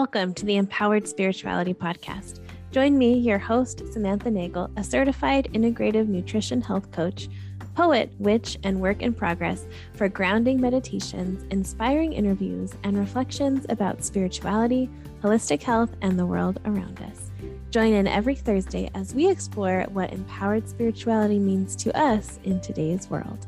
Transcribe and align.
Welcome 0.00 0.32
to 0.32 0.46
the 0.46 0.56
Empowered 0.56 1.06
Spirituality 1.06 1.74
Podcast. 1.74 2.40
Join 2.72 2.96
me, 2.96 3.18
your 3.18 3.38
host, 3.38 3.82
Samantha 3.92 4.30
Nagel, 4.30 4.70
a 4.78 4.82
certified 4.82 5.50
integrative 5.52 6.08
nutrition 6.08 6.62
health 6.62 6.90
coach, 6.90 7.28
poet, 7.74 8.10
witch, 8.18 8.56
and 8.64 8.80
work 8.80 9.02
in 9.02 9.12
progress 9.12 9.66
for 9.92 10.08
grounding 10.08 10.58
meditations, 10.58 11.44
inspiring 11.50 12.14
interviews, 12.14 12.72
and 12.82 12.96
reflections 12.96 13.66
about 13.68 14.02
spirituality, 14.02 14.88
holistic 15.22 15.62
health, 15.62 15.94
and 16.00 16.18
the 16.18 16.24
world 16.24 16.60
around 16.64 16.98
us. 17.02 17.30
Join 17.68 17.92
in 17.92 18.06
every 18.06 18.36
Thursday 18.36 18.90
as 18.94 19.14
we 19.14 19.28
explore 19.28 19.84
what 19.90 20.14
empowered 20.14 20.66
spirituality 20.66 21.38
means 21.38 21.76
to 21.76 21.94
us 21.94 22.40
in 22.44 22.58
today's 22.62 23.10
world. 23.10 23.46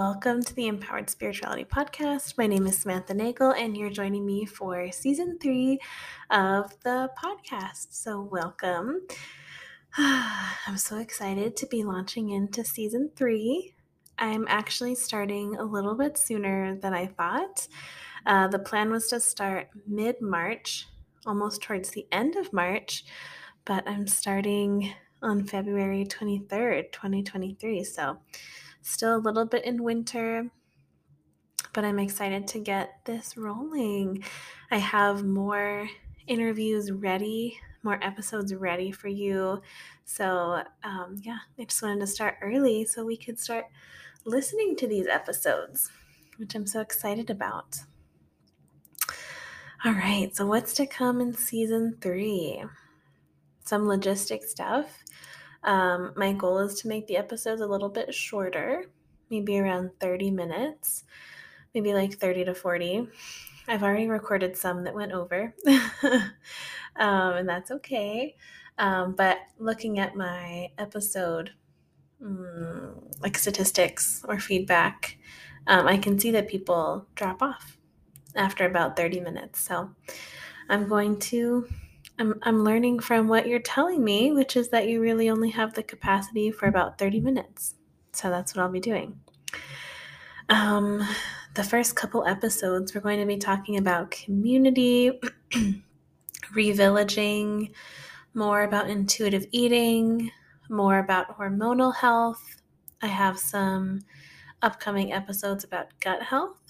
Welcome 0.00 0.42
to 0.44 0.54
the 0.54 0.66
Empowered 0.66 1.10
Spirituality 1.10 1.66
Podcast. 1.66 2.38
My 2.38 2.46
name 2.46 2.66
is 2.66 2.78
Samantha 2.78 3.12
Nagel, 3.12 3.50
and 3.50 3.76
you're 3.76 3.90
joining 3.90 4.24
me 4.24 4.46
for 4.46 4.90
season 4.90 5.36
three 5.38 5.78
of 6.30 6.72
the 6.84 7.10
podcast. 7.22 7.88
So, 7.90 8.22
welcome. 8.22 9.02
I'm 9.98 10.78
so 10.78 10.96
excited 10.96 11.54
to 11.56 11.66
be 11.66 11.82
launching 11.84 12.30
into 12.30 12.64
season 12.64 13.10
three. 13.14 13.74
I'm 14.16 14.46
actually 14.48 14.94
starting 14.94 15.56
a 15.56 15.64
little 15.64 15.94
bit 15.94 16.16
sooner 16.16 16.76
than 16.76 16.94
I 16.94 17.04
thought. 17.04 17.68
Uh, 18.24 18.48
the 18.48 18.58
plan 18.58 18.90
was 18.90 19.06
to 19.08 19.20
start 19.20 19.68
mid 19.86 20.22
March, 20.22 20.88
almost 21.26 21.60
towards 21.60 21.90
the 21.90 22.06
end 22.10 22.36
of 22.36 22.54
March, 22.54 23.04
but 23.66 23.86
I'm 23.86 24.06
starting 24.06 24.94
on 25.20 25.44
February 25.44 26.06
23rd, 26.06 26.90
2023. 26.90 27.84
So, 27.84 28.18
Still 28.82 29.16
a 29.16 29.18
little 29.18 29.44
bit 29.44 29.64
in 29.64 29.82
winter, 29.82 30.50
but 31.72 31.84
I'm 31.84 31.98
excited 31.98 32.46
to 32.48 32.58
get 32.58 33.04
this 33.04 33.36
rolling. 33.36 34.24
I 34.70 34.78
have 34.78 35.24
more 35.24 35.88
interviews 36.26 36.90
ready, 36.90 37.58
more 37.82 38.02
episodes 38.02 38.54
ready 38.54 38.90
for 38.90 39.08
you. 39.08 39.60
So, 40.04 40.62
um, 40.82 41.16
yeah, 41.22 41.38
I 41.58 41.64
just 41.64 41.82
wanted 41.82 42.00
to 42.00 42.06
start 42.06 42.36
early 42.42 42.84
so 42.84 43.04
we 43.04 43.16
could 43.16 43.38
start 43.38 43.66
listening 44.24 44.76
to 44.76 44.86
these 44.86 45.06
episodes, 45.06 45.90
which 46.36 46.54
I'm 46.54 46.66
so 46.66 46.80
excited 46.80 47.30
about. 47.30 47.78
All 49.84 49.92
right, 49.92 50.34
so 50.34 50.46
what's 50.46 50.74
to 50.74 50.86
come 50.86 51.20
in 51.20 51.34
season 51.34 51.96
three? 52.00 52.62
Some 53.64 53.82
logistic 53.82 54.42
stuff. 54.42 55.04
Um, 55.62 56.12
my 56.16 56.32
goal 56.32 56.58
is 56.58 56.80
to 56.80 56.88
make 56.88 57.06
the 57.06 57.16
episodes 57.16 57.60
a 57.60 57.66
little 57.66 57.88
bit 57.88 58.14
shorter, 58.14 58.84
maybe 59.30 59.58
around 59.58 59.90
30 60.00 60.30
minutes, 60.30 61.04
maybe 61.74 61.94
like 61.94 62.14
30 62.14 62.46
to 62.46 62.54
40. 62.54 63.08
I've 63.68 63.82
already 63.82 64.08
recorded 64.08 64.56
some 64.56 64.84
that 64.84 64.94
went 64.94 65.12
over, 65.12 65.54
um, 66.02 66.32
and 66.96 67.48
that's 67.48 67.70
okay. 67.70 68.36
Um, 68.78 69.14
but 69.14 69.38
looking 69.58 69.98
at 69.98 70.16
my 70.16 70.70
episode, 70.78 71.52
um, 72.24 73.02
like 73.20 73.36
statistics 73.36 74.24
or 74.26 74.38
feedback, 74.38 75.18
um, 75.66 75.86
I 75.86 75.98
can 75.98 76.18
see 76.18 76.30
that 76.32 76.48
people 76.48 77.06
drop 77.14 77.42
off 77.42 77.76
after 78.34 78.64
about 78.64 78.96
30 78.96 79.20
minutes. 79.20 79.60
So 79.60 79.90
I'm 80.68 80.88
going 80.88 81.18
to 81.18 81.68
I'm, 82.20 82.38
I'm 82.42 82.62
learning 82.64 82.98
from 82.98 83.28
what 83.28 83.48
you're 83.48 83.60
telling 83.60 84.04
me, 84.04 84.30
which 84.30 84.54
is 84.54 84.68
that 84.68 84.86
you 84.86 85.00
really 85.00 85.30
only 85.30 85.48
have 85.50 85.72
the 85.72 85.82
capacity 85.82 86.50
for 86.50 86.66
about 86.66 86.98
30 86.98 87.18
minutes. 87.20 87.76
So 88.12 88.28
that's 88.28 88.54
what 88.54 88.62
I'll 88.62 88.70
be 88.70 88.78
doing. 88.78 89.18
Um, 90.50 91.02
the 91.54 91.64
first 91.64 91.96
couple 91.96 92.26
episodes, 92.26 92.94
we're 92.94 93.00
going 93.00 93.20
to 93.20 93.26
be 93.26 93.38
talking 93.38 93.78
about 93.78 94.10
community, 94.10 95.18
revillaging, 96.54 97.72
more 98.34 98.64
about 98.64 98.90
intuitive 98.90 99.46
eating, 99.50 100.30
more 100.68 100.98
about 100.98 101.38
hormonal 101.38 101.94
health. 101.94 102.60
I 103.00 103.06
have 103.06 103.38
some 103.38 104.00
upcoming 104.60 105.10
episodes 105.10 105.64
about 105.64 105.98
gut 106.00 106.22
health, 106.22 106.60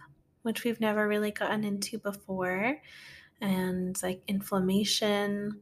which 0.43 0.63
we've 0.63 0.81
never 0.81 1.09
really 1.09 1.33
gotten 1.33 1.65
into 1.65 1.99
before 1.99 2.77
and 3.41 4.01
like 4.03 4.23
inflammation. 4.29 5.61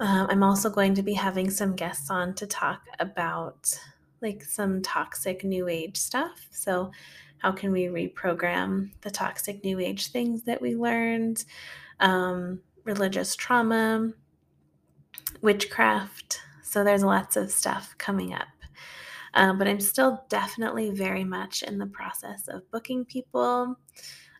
Um, 0.00 0.26
I'm 0.30 0.42
also 0.42 0.70
going 0.70 0.94
to 0.94 1.02
be 1.02 1.14
having 1.14 1.50
some 1.50 1.76
guests 1.76 2.10
on 2.10 2.34
to 2.36 2.46
talk 2.46 2.82
about 2.98 3.78
like 4.22 4.42
some 4.42 4.82
toxic 4.82 5.44
new 5.44 5.68
age 5.68 5.96
stuff. 5.96 6.48
So, 6.50 6.90
how 7.38 7.52
can 7.52 7.72
we 7.72 7.84
reprogram 7.84 8.90
the 9.00 9.10
toxic 9.10 9.64
new 9.64 9.80
age 9.80 10.10
things 10.10 10.42
that 10.44 10.60
we 10.60 10.76
learned? 10.76 11.44
Um, 11.98 12.60
religious 12.84 13.34
trauma, 13.34 14.12
witchcraft. 15.40 16.40
So, 16.62 16.84
there's 16.84 17.04
lots 17.04 17.36
of 17.36 17.50
stuff 17.50 17.94
coming 17.98 18.32
up. 18.34 18.48
Um, 19.34 19.58
but 19.58 19.68
I'm 19.68 19.80
still 19.80 20.24
definitely 20.28 20.90
very 20.90 21.24
much 21.24 21.62
in 21.62 21.78
the 21.78 21.86
process 21.86 22.48
of 22.48 22.68
booking 22.70 23.04
people. 23.04 23.76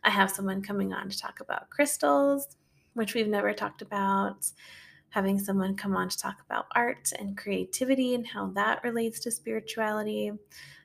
I 0.03 0.09
have 0.09 0.31
someone 0.31 0.61
coming 0.61 0.93
on 0.93 1.09
to 1.09 1.17
talk 1.17 1.39
about 1.39 1.69
crystals, 1.69 2.57
which 2.93 3.13
we've 3.13 3.27
never 3.27 3.53
talked 3.53 3.81
about. 3.81 4.51
Having 5.09 5.39
someone 5.39 5.75
come 5.75 5.95
on 5.95 6.09
to 6.09 6.17
talk 6.17 6.41
about 6.45 6.65
art 6.73 7.11
and 7.19 7.37
creativity 7.37 8.15
and 8.15 8.25
how 8.25 8.47
that 8.51 8.83
relates 8.83 9.19
to 9.21 9.31
spirituality. 9.31 10.31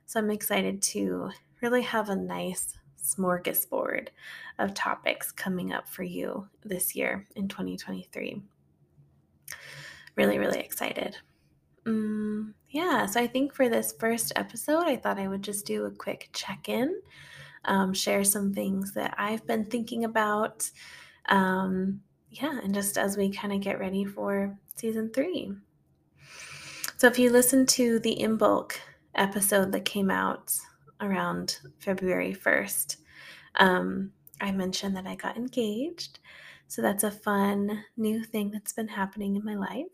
So 0.05 0.21
I'm 0.21 0.31
excited 0.31 0.83
to 0.83 1.31
really 1.63 1.83
have 1.83 2.09
a 2.09 2.17
nice 2.17 2.77
smorgasbord 3.03 4.09
of 4.59 4.75
topics 4.75 5.31
coming 5.31 5.73
up 5.73 5.89
for 5.89 6.03
you 6.03 6.49
this 6.65 6.95
year 6.95 7.27
in 7.37 7.49
2023. 7.49 8.43
Really, 10.17 10.39
really 10.39 10.61
excited. 10.61 11.17
Mm, 11.85 12.55
yeah, 12.71 13.07
so 13.07 13.21
I 13.21 13.27
think 13.27 13.55
for 13.55 13.69
this 13.69 13.95
first 13.99 14.33
episode, 14.35 14.85
I 14.85 14.97
thought 14.97 15.19
I 15.21 15.29
would 15.29 15.43
just 15.43 15.67
do 15.67 15.85
a 15.85 15.91
quick 15.91 16.31
check 16.33 16.69
in 16.69 17.01
um, 17.67 17.93
share 17.93 18.25
some 18.25 18.53
things 18.53 18.93
that 18.95 19.15
I've 19.19 19.47
been 19.47 19.65
thinking 19.65 20.05
about. 20.05 20.71
Um, 21.29 22.01
yeah, 22.31 22.59
and 22.63 22.75
just 22.75 22.99
as 22.99 23.17
we 23.17 23.31
kind 23.31 23.53
of 23.53 23.61
get 23.61 23.79
ready 23.79 24.05
for 24.05 24.57
season 24.75 25.11
three. 25.13 25.53
So, 26.97 27.07
if 27.07 27.19
you 27.19 27.31
listen 27.31 27.67
to 27.67 27.99
the 27.99 28.17
Imbolc 28.21 28.73
episode 29.15 29.73
that 29.73 29.85
came 29.85 30.11
out 30.11 30.55
around 31.01 31.59
February 31.79 32.35
1st, 32.35 32.97
um, 33.57 34.13
I 34.41 34.53
mentioned 34.53 34.97
that 34.97 35.07
I 35.07 35.15
got 35.15 35.37
engaged. 35.37 36.19
So, 36.69 36.83
that's 36.83 37.05
a 37.05 37.11
fun 37.11 37.85
new 37.97 38.25
thing 38.25 38.51
that's 38.51 38.73
been 38.73 38.89
happening 38.89 39.37
in 39.37 39.45
my 39.45 39.55
life. 39.55 39.87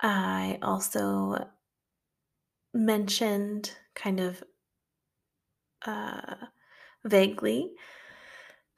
I 0.00 0.58
also 0.62 1.48
mentioned 2.74 3.72
kind 3.94 4.20
of 4.20 4.42
uh, 5.86 6.46
vaguely 7.04 7.72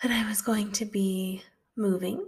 that 0.02 0.10
I 0.10 0.28
was 0.28 0.42
going 0.42 0.72
to 0.72 0.84
be 0.84 1.42
moving. 1.76 2.24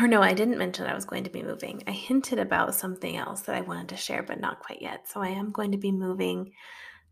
Or 0.00 0.06
no, 0.06 0.22
I 0.22 0.32
didn't 0.32 0.58
mention 0.58 0.86
I 0.86 0.94
was 0.94 1.04
going 1.04 1.24
to 1.24 1.30
be 1.30 1.42
moving. 1.42 1.82
I 1.86 1.90
hinted 1.90 2.38
about 2.38 2.74
something 2.74 3.16
else 3.16 3.42
that 3.42 3.56
I 3.56 3.62
wanted 3.62 3.88
to 3.90 3.96
share, 3.96 4.22
but 4.22 4.40
not 4.40 4.60
quite 4.60 4.80
yet. 4.80 5.08
So 5.08 5.20
I 5.20 5.28
am 5.28 5.50
going 5.50 5.72
to 5.72 5.78
be 5.78 5.90
moving 5.90 6.52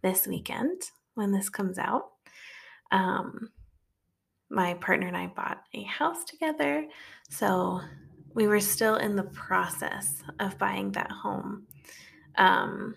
this 0.02 0.26
weekend 0.26 0.82
when 1.14 1.32
this 1.32 1.48
comes 1.48 1.78
out. 1.78 2.10
Um, 2.92 3.50
my 4.48 4.74
partner 4.74 5.08
and 5.08 5.16
I 5.16 5.26
bought 5.26 5.62
a 5.74 5.82
house 5.82 6.24
together. 6.24 6.86
So 7.28 7.80
we 8.34 8.46
were 8.46 8.60
still 8.60 8.96
in 8.96 9.16
the 9.16 9.24
process 9.24 10.22
of 10.38 10.58
buying 10.58 10.92
that 10.92 11.10
home. 11.10 11.66
Um, 12.36 12.94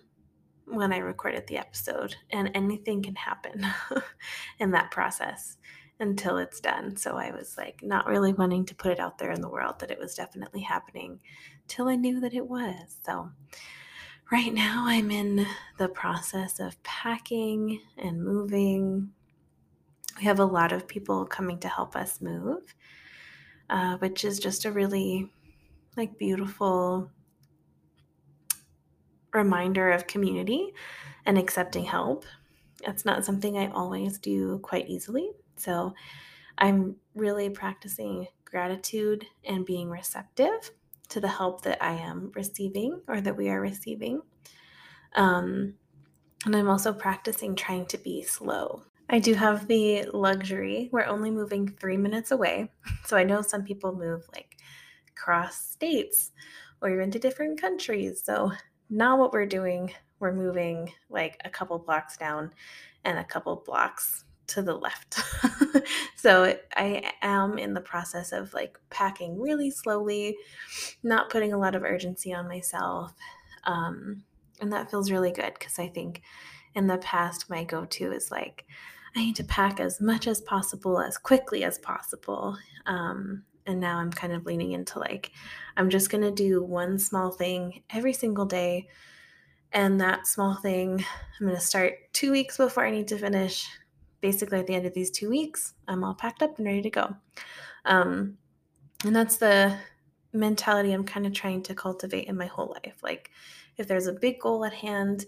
when 0.70 0.94
I 0.94 0.98
recorded 0.98 1.48
the 1.48 1.58
episode, 1.58 2.16
and 2.30 2.52
anything 2.54 3.02
can 3.02 3.16
happen 3.16 3.66
in 4.60 4.72
that 4.72 4.92
process 4.92 5.58
until 6.00 6.38
it's 6.38 6.60
done. 6.60 6.96
So 6.96 7.18
I 7.18 7.32
was 7.32 7.58
like, 7.58 7.82
not 7.84 8.08
really 8.08 8.34
wanting 8.34 8.66
to 8.66 8.76
put 8.76 8.92
it 8.92 9.00
out 9.00 9.18
there 9.18 9.32
in 9.32 9.42
the 9.42 9.50
world 9.50 9.80
that 9.80 9.92
it 9.92 10.00
was 10.00 10.16
definitely 10.16 10.62
happening 10.62 11.20
till 11.68 11.90
I 11.90 11.96
knew 11.96 12.20
that 12.22 12.34
it 12.34 12.48
was. 12.48 12.98
So 13.06 13.30
right 14.32 14.54
now 14.54 14.86
I'm 14.88 15.12
in 15.12 15.46
the 15.78 15.90
process 15.90 16.60
of 16.60 16.82
packing 16.84 17.82
and 17.98 18.24
moving. 18.24 19.10
We 20.18 20.24
have 20.24 20.40
a 20.40 20.46
lot 20.46 20.72
of 20.72 20.88
people 20.88 21.26
coming 21.26 21.60
to 21.60 21.68
help 21.68 21.96
us 21.96 22.22
move, 22.22 22.74
uh, 23.70 23.98
which 23.98 24.24
is 24.24 24.40
just 24.40 24.66
a 24.66 24.72
really 24.72 25.30
like 25.98 26.18
beautiful 26.18 27.12
reminder 29.34 29.92
of 29.92 30.08
community 30.08 30.74
and 31.26 31.38
accepting 31.38 31.86
help. 31.86 32.26
That's 32.86 33.06
not 33.06 33.26
something 33.26 33.58
I 33.58 33.70
always 33.72 34.18
do 34.18 34.60
quite 34.60 34.90
easily. 34.90 35.32
So 35.58 35.94
I'm 36.58 36.96
really 37.16 37.50
practicing 37.50 38.28
gratitude 38.46 39.26
and 39.44 39.66
being 39.66 39.90
receptive 39.90 40.72
to 41.10 41.20
the 41.20 41.28
help 41.28 41.62
that 41.64 41.84
I 41.84 41.94
am 41.94 42.32
receiving 42.36 43.02
or 43.08 43.22
that 43.22 43.36
we 43.36 43.50
are 43.50 43.62
receiving. 43.62 44.22
Um, 45.14 45.76
and 46.46 46.56
I'm 46.56 46.70
also 46.70 46.94
practicing 46.94 47.56
trying 47.56 47.86
to 47.88 47.98
be 47.98 48.24
slow. 48.24 48.84
I 49.10 49.20
do 49.20 49.34
have 49.34 49.68
the 49.68 50.06
luxury. 50.14 50.90
We're 50.92 51.06
only 51.06 51.32
moving 51.32 51.68
three 51.68 51.98
minutes 51.98 52.32
away. 52.32 52.72
So 53.06 53.18
I 53.18 53.24
know 53.24 53.42
some 53.42 53.64
people 53.64 53.96
move 53.96 54.24
like 54.36 54.58
cross 55.16 55.60
states 55.60 56.32
or 56.80 56.92
even 56.92 57.10
to 57.10 57.18
different 57.18 57.60
countries. 57.60 58.22
So 58.24 58.52
now 58.90 59.18
what 59.18 59.34
we're 59.34 59.46
doing, 59.46 59.92
we're 60.20 60.34
moving 60.34 60.92
like 61.10 61.40
a 61.46 61.50
couple 61.50 61.78
blocks 61.80 62.18
down 62.18 62.52
and 63.06 63.18
a 63.18 63.24
couple 63.24 63.64
blocks 63.66 64.26
to 64.48 64.62
the 64.62 64.74
left. 64.74 65.20
so 66.16 66.58
I 66.76 67.12
am 67.22 67.58
in 67.58 67.74
the 67.74 67.82
process 67.82 68.32
of 68.32 68.54
like 68.54 68.78
packing 68.90 69.40
really 69.40 69.72
slowly, 69.72 70.38
not 71.04 71.30
putting 71.30 71.54
a 71.54 71.58
lot 71.58 71.76
of 71.76 71.84
urgency 71.84 72.34
on 72.34 72.48
myself. 72.48 73.14
Um, 73.66 74.24
and 74.60 74.74
that 74.74 74.92
feels 74.92 75.12
really 75.12 75.32
good 75.32 75.54
because 75.54 75.80
I 75.80 75.88
think 75.88 76.22
in 76.76 76.88
the 76.88 76.98
past, 76.98 77.50
my 77.50 77.64
go 77.64 77.86
to 77.86 78.12
is 78.12 78.32
like, 78.32 78.66
I 79.16 79.20
need 79.20 79.36
to 79.38 79.44
pack 79.44 79.80
as 79.80 80.00
much 80.00 80.28
as 80.28 80.42
possible, 80.42 81.00
as 81.00 81.18
quickly 81.18 81.64
as 81.64 81.80
possible. 81.80 82.58
Um, 82.86 83.44
and 83.70 83.80
now 83.80 84.00
I'm 84.00 84.12
kind 84.12 84.34
of 84.34 84.46
leaning 84.46 84.72
into 84.72 85.00
like, 85.00 85.32
I'm 85.78 85.90
just 85.90 86.10
going 86.10 86.24
to 86.24 86.32
do 86.32 86.64
one 86.64 86.98
small 86.98 87.32
thing 87.32 87.84
every 87.90 88.14
single 88.14 88.46
day. 88.46 88.88
And 89.72 90.02
that 90.02 90.26
small 90.26 90.56
thing, 90.56 91.06
I'm 91.40 91.46
going 91.46 91.58
to 91.58 91.64
start 91.64 91.94
two 92.12 92.32
weeks 92.32 92.58
before 92.58 92.86
I 92.86 92.92
need 92.92 93.08
to 93.10 93.18
finish. 93.18 93.68
Basically, 94.22 94.60
at 94.60 94.68
the 94.68 94.74
end 94.74 94.88
of 94.88 94.94
these 94.94 95.12
two 95.12 95.30
weeks, 95.30 95.76
I'm 95.88 96.04
all 96.04 96.16
packed 96.16 96.42
up 96.42 96.58
and 96.58 96.66
ready 96.66 96.82
to 96.82 96.90
go. 96.90 97.16
Um, 97.86 98.38
and 99.06 99.16
that's 99.16 99.38
the 99.38 99.78
mentality 100.34 100.92
I'm 100.92 101.06
kind 101.06 101.26
of 101.26 101.34
trying 101.34 101.64
to 101.64 101.76
cultivate 101.76 102.28
in 102.28 102.36
my 102.36 102.48
whole 102.48 102.76
life. 102.84 102.98
Like, 103.04 103.30
if 103.78 103.88
there's 103.88 104.08
a 104.08 104.14
big 104.14 104.40
goal 104.40 104.66
at 104.66 104.74
hand, 104.74 105.26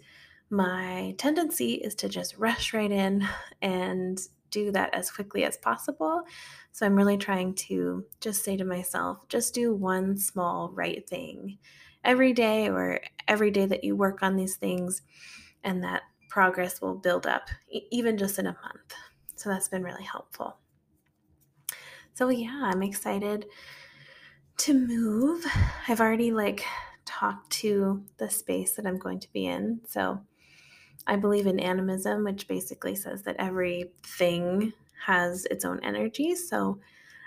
my 0.49 1.15
tendency 1.17 1.75
is 1.75 1.95
to 1.95 2.09
just 2.09 2.37
rush 2.37 2.73
right 2.73 2.91
in 2.91 3.25
and 3.61 4.19
do 4.51 4.71
that 4.71 4.93
as 4.93 5.09
quickly 5.09 5.43
as 5.43 5.57
possible. 5.57 6.21
So 6.71 6.85
I'm 6.85 6.95
really 6.95 7.17
trying 7.17 7.55
to 7.55 8.05
just 8.19 8.43
say 8.43 8.55
to 8.57 8.63
myself, 8.63 9.27
just 9.27 9.53
do 9.53 9.73
one 9.73 10.17
small 10.17 10.69
right 10.73 11.07
thing 11.07 11.57
every 12.03 12.33
day 12.33 12.69
or 12.69 12.99
every 13.27 13.51
day 13.51 13.65
that 13.65 13.83
you 13.83 13.95
work 13.95 14.23
on 14.23 14.35
these 14.35 14.55
things, 14.55 15.01
and 15.63 15.83
that 15.83 16.03
progress 16.29 16.81
will 16.81 16.95
build 16.95 17.27
up, 17.27 17.49
even 17.91 18.17
just 18.17 18.39
in 18.39 18.47
a 18.47 18.57
month. 18.63 18.93
So 19.35 19.49
that's 19.49 19.69
been 19.69 19.83
really 19.83 20.03
helpful. 20.03 20.57
So 22.13 22.29
yeah, 22.29 22.61
I'm 22.65 22.83
excited 22.83 23.45
to 24.57 24.73
move. 24.73 25.45
I've 25.87 26.01
already 26.01 26.31
like 26.31 26.63
talked 27.05 27.51
to 27.51 28.03
the 28.17 28.29
space 28.29 28.75
that 28.75 28.85
I'm 28.85 28.97
going 28.97 29.19
to 29.19 29.31
be 29.31 29.45
in. 29.45 29.81
So 29.87 30.21
I 31.07 31.15
believe 31.15 31.47
in 31.47 31.59
animism, 31.59 32.23
which 32.23 32.47
basically 32.47 32.95
says 32.95 33.23
that 33.23 33.35
everything 33.37 34.73
has 35.05 35.45
its 35.45 35.65
own 35.65 35.79
energy. 35.83 36.35
So 36.35 36.79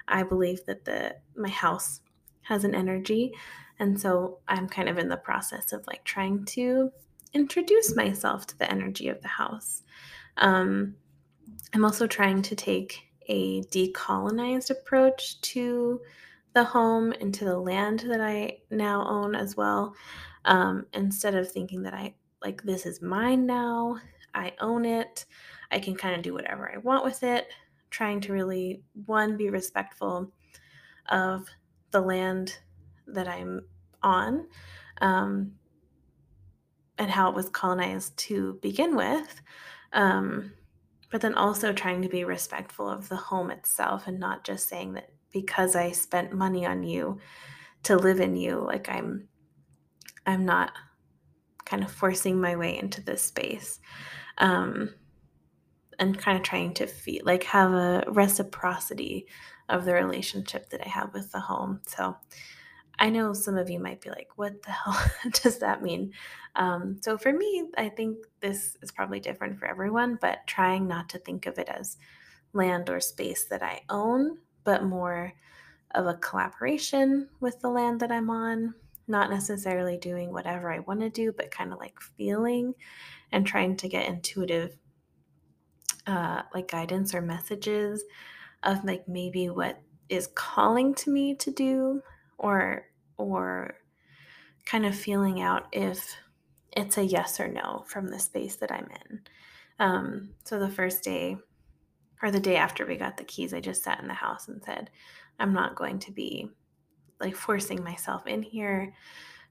I 0.06 0.22
believe 0.22 0.64
that 0.66 0.84
the 0.84 1.16
my 1.36 1.48
house 1.48 2.00
has 2.42 2.64
an 2.64 2.74
energy. 2.74 3.32
And 3.78 4.00
so 4.00 4.38
I'm 4.46 4.68
kind 4.68 4.88
of 4.88 4.98
in 4.98 5.08
the 5.08 5.16
process 5.16 5.72
of 5.72 5.86
like 5.86 6.04
trying 6.04 6.44
to 6.46 6.92
introduce 7.32 7.96
myself 7.96 8.46
to 8.46 8.58
the 8.58 8.70
energy 8.70 9.08
of 9.08 9.20
the 9.22 9.28
house. 9.28 9.82
Um, 10.36 10.94
I'm 11.72 11.84
also 11.84 12.06
trying 12.06 12.42
to 12.42 12.54
take 12.54 13.02
a 13.26 13.62
decolonized 13.62 14.70
approach 14.70 15.40
to 15.40 16.00
the 16.52 16.64
home 16.64 17.12
and 17.20 17.34
to 17.34 17.44
the 17.44 17.58
land 17.58 18.00
that 18.00 18.20
I 18.20 18.58
now 18.70 19.06
own 19.08 19.34
as 19.34 19.56
well. 19.56 19.94
Um, 20.44 20.86
instead 20.92 21.34
of 21.34 21.50
thinking 21.50 21.82
that 21.82 21.94
I 21.94 22.14
like 22.44 22.62
this 22.62 22.86
is 22.86 23.02
mine 23.02 23.46
now. 23.46 23.98
I 24.34 24.52
own 24.60 24.84
it. 24.84 25.24
I 25.70 25.78
can 25.78 25.94
kind 25.96 26.14
of 26.14 26.22
do 26.22 26.34
whatever 26.34 26.70
I 26.70 26.78
want 26.78 27.04
with 27.04 27.22
it. 27.22 27.48
Trying 27.90 28.20
to 28.22 28.32
really, 28.32 28.82
one, 29.06 29.36
be 29.36 29.50
respectful 29.50 30.30
of 31.08 31.46
the 31.90 32.00
land 32.00 32.58
that 33.06 33.28
I'm 33.28 33.62
on 34.02 34.46
um, 35.00 35.52
and 36.98 37.10
how 37.10 37.30
it 37.30 37.34
was 37.34 37.48
colonized 37.48 38.16
to 38.18 38.58
begin 38.60 38.96
with. 38.96 39.40
Um, 39.92 40.52
but 41.10 41.20
then 41.20 41.34
also 41.34 41.72
trying 41.72 42.02
to 42.02 42.08
be 42.08 42.24
respectful 42.24 42.88
of 42.88 43.08
the 43.08 43.16
home 43.16 43.50
itself 43.50 44.06
and 44.06 44.18
not 44.18 44.44
just 44.44 44.68
saying 44.68 44.94
that 44.94 45.10
because 45.32 45.76
I 45.76 45.92
spent 45.92 46.32
money 46.32 46.66
on 46.66 46.82
you 46.82 47.18
to 47.84 47.96
live 47.96 48.20
in 48.20 48.36
you, 48.36 48.58
like 48.58 48.88
I'm 48.88 49.28
I'm 50.26 50.44
not 50.44 50.72
kind 51.64 51.82
of 51.82 51.90
forcing 51.90 52.40
my 52.40 52.56
way 52.56 52.78
into 52.78 53.02
this 53.02 53.22
space 53.22 53.80
um, 54.38 54.94
and 55.98 56.18
kind 56.18 56.36
of 56.36 56.42
trying 56.42 56.74
to 56.74 56.86
feel 56.86 57.22
like 57.24 57.44
have 57.44 57.72
a 57.72 58.04
reciprocity 58.08 59.26
of 59.68 59.84
the 59.84 59.94
relationship 59.94 60.68
that 60.70 60.84
I 60.84 60.88
have 60.88 61.14
with 61.14 61.32
the 61.32 61.40
home. 61.40 61.80
So 61.86 62.16
I 62.98 63.10
know 63.10 63.32
some 63.32 63.56
of 63.56 63.70
you 63.70 63.80
might 63.80 64.00
be 64.00 64.10
like, 64.10 64.28
what 64.36 64.62
the 64.62 64.70
hell 64.72 65.10
does 65.42 65.58
that 65.58 65.82
mean? 65.82 66.12
Um, 66.56 66.98
so 67.02 67.18
for 67.18 67.32
me, 67.32 67.68
I 67.76 67.88
think 67.88 68.18
this 68.40 68.76
is 68.82 68.92
probably 68.92 69.20
different 69.20 69.58
for 69.58 69.66
everyone, 69.66 70.18
but 70.20 70.46
trying 70.46 70.86
not 70.86 71.08
to 71.10 71.18
think 71.18 71.46
of 71.46 71.58
it 71.58 71.68
as 71.68 71.96
land 72.52 72.88
or 72.88 73.00
space 73.00 73.44
that 73.46 73.62
I 73.62 73.82
own, 73.90 74.38
but 74.62 74.84
more 74.84 75.32
of 75.94 76.06
a 76.06 76.14
collaboration 76.14 77.28
with 77.40 77.60
the 77.60 77.68
land 77.68 78.00
that 78.00 78.12
I'm 78.12 78.30
on 78.30 78.74
not 79.06 79.30
necessarily 79.30 79.96
doing 79.96 80.32
whatever 80.32 80.72
I 80.72 80.80
want 80.80 81.00
to 81.00 81.10
do, 81.10 81.32
but 81.32 81.50
kind 81.50 81.72
of 81.72 81.78
like 81.78 82.00
feeling 82.00 82.74
and 83.32 83.46
trying 83.46 83.76
to 83.78 83.88
get 83.88 84.08
intuitive 84.08 84.76
uh, 86.06 86.42
like 86.52 86.70
guidance 86.70 87.14
or 87.14 87.20
messages 87.20 88.04
of 88.62 88.84
like 88.84 89.08
maybe 89.08 89.48
what 89.48 89.80
is 90.08 90.28
calling 90.34 90.94
to 90.94 91.10
me 91.10 91.34
to 91.34 91.50
do 91.50 92.02
or 92.38 92.86
or 93.16 93.76
kind 94.66 94.86
of 94.86 94.94
feeling 94.94 95.40
out 95.40 95.66
if 95.72 96.16
it's 96.72 96.98
a 96.98 97.04
yes 97.04 97.38
or 97.38 97.48
no 97.48 97.84
from 97.86 98.08
the 98.08 98.18
space 98.18 98.56
that 98.56 98.72
I'm 98.72 98.88
in. 99.10 99.20
Um, 99.78 100.30
so 100.44 100.58
the 100.58 100.70
first 100.70 101.02
day 101.02 101.36
or 102.22 102.30
the 102.30 102.40
day 102.40 102.56
after 102.56 102.86
we 102.86 102.96
got 102.96 103.16
the 103.16 103.24
keys, 103.24 103.52
I 103.52 103.60
just 103.60 103.82
sat 103.82 104.00
in 104.00 104.08
the 104.08 104.14
house 104.14 104.48
and 104.48 104.62
said, 104.64 104.90
I'm 105.38 105.52
not 105.52 105.76
going 105.76 105.98
to 106.00 106.12
be 106.12 106.48
like 107.20 107.36
forcing 107.36 107.82
myself 107.82 108.26
in 108.26 108.42
here 108.42 108.94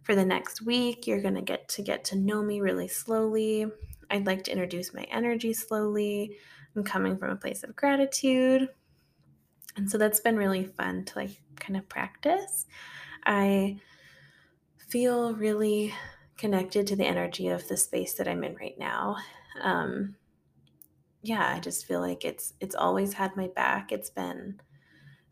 for 0.03 0.15
the 0.15 0.25
next 0.25 0.61
week. 0.61 1.07
You're 1.07 1.21
going 1.21 1.35
to 1.35 1.41
get 1.41 1.67
to 1.69 1.81
get 1.81 2.03
to 2.05 2.15
know 2.15 2.41
me 2.41 2.61
really 2.61 2.87
slowly. 2.87 3.67
I'd 4.09 4.27
like 4.27 4.43
to 4.45 4.51
introduce 4.51 4.93
my 4.93 5.03
energy 5.03 5.53
slowly. 5.53 6.37
I'm 6.75 6.83
coming 6.83 7.17
from 7.17 7.31
a 7.31 7.35
place 7.35 7.63
of 7.63 7.75
gratitude. 7.75 8.69
And 9.75 9.89
so 9.89 9.97
that's 9.97 10.19
been 10.19 10.37
really 10.37 10.65
fun 10.65 11.05
to 11.05 11.19
like 11.19 11.31
kind 11.55 11.77
of 11.77 11.89
practice. 11.89 12.65
I 13.25 13.79
feel 14.77 15.33
really 15.33 15.93
connected 16.37 16.85
to 16.87 16.95
the 16.95 17.05
energy 17.05 17.47
of 17.47 17.67
the 17.67 17.77
space 17.77 18.13
that 18.15 18.27
I'm 18.27 18.43
in 18.43 18.55
right 18.55 18.77
now. 18.77 19.17
Um, 19.61 20.15
yeah, 21.21 21.53
I 21.55 21.59
just 21.59 21.85
feel 21.85 22.01
like 22.01 22.25
it's 22.25 22.53
it's 22.59 22.75
always 22.75 23.13
had 23.13 23.35
my 23.37 23.47
back. 23.47 23.91
It's 23.91 24.09
been 24.09 24.59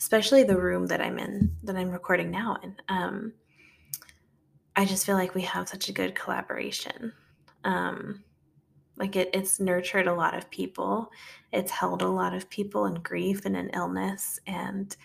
especially 0.02 0.42
the 0.42 0.58
room 0.58 0.88
that 0.88 1.00
I'm 1.00 1.20
in, 1.20 1.56
that 1.62 1.76
I'm 1.76 1.92
recording 1.92 2.32
now 2.32 2.58
in. 2.64 2.76
Um, 2.90 3.34
I 4.76 4.84
just 4.84 5.06
feel 5.06 5.16
like 5.16 5.36
we 5.36 5.44
have 5.44 5.70
such 5.70 5.90
a 5.90 5.94
good 5.94 6.16
collaboration. 6.16 7.14
Um, 7.64 8.24
like 8.98 9.16
it, 9.16 9.30
it's 9.32 9.60
nurtured 9.60 10.08
a 10.08 10.14
lot 10.14 10.36
of 10.36 10.50
people. 10.50 11.12
It's 11.54 11.70
held 11.70 12.02
a 12.02 12.08
lot 12.08 12.34
of 12.34 12.50
people 12.50 12.88
in 12.88 12.96
grief 12.96 13.46
and 13.46 13.56
in 13.56 13.70
illness 13.76 14.40
and 14.48 14.96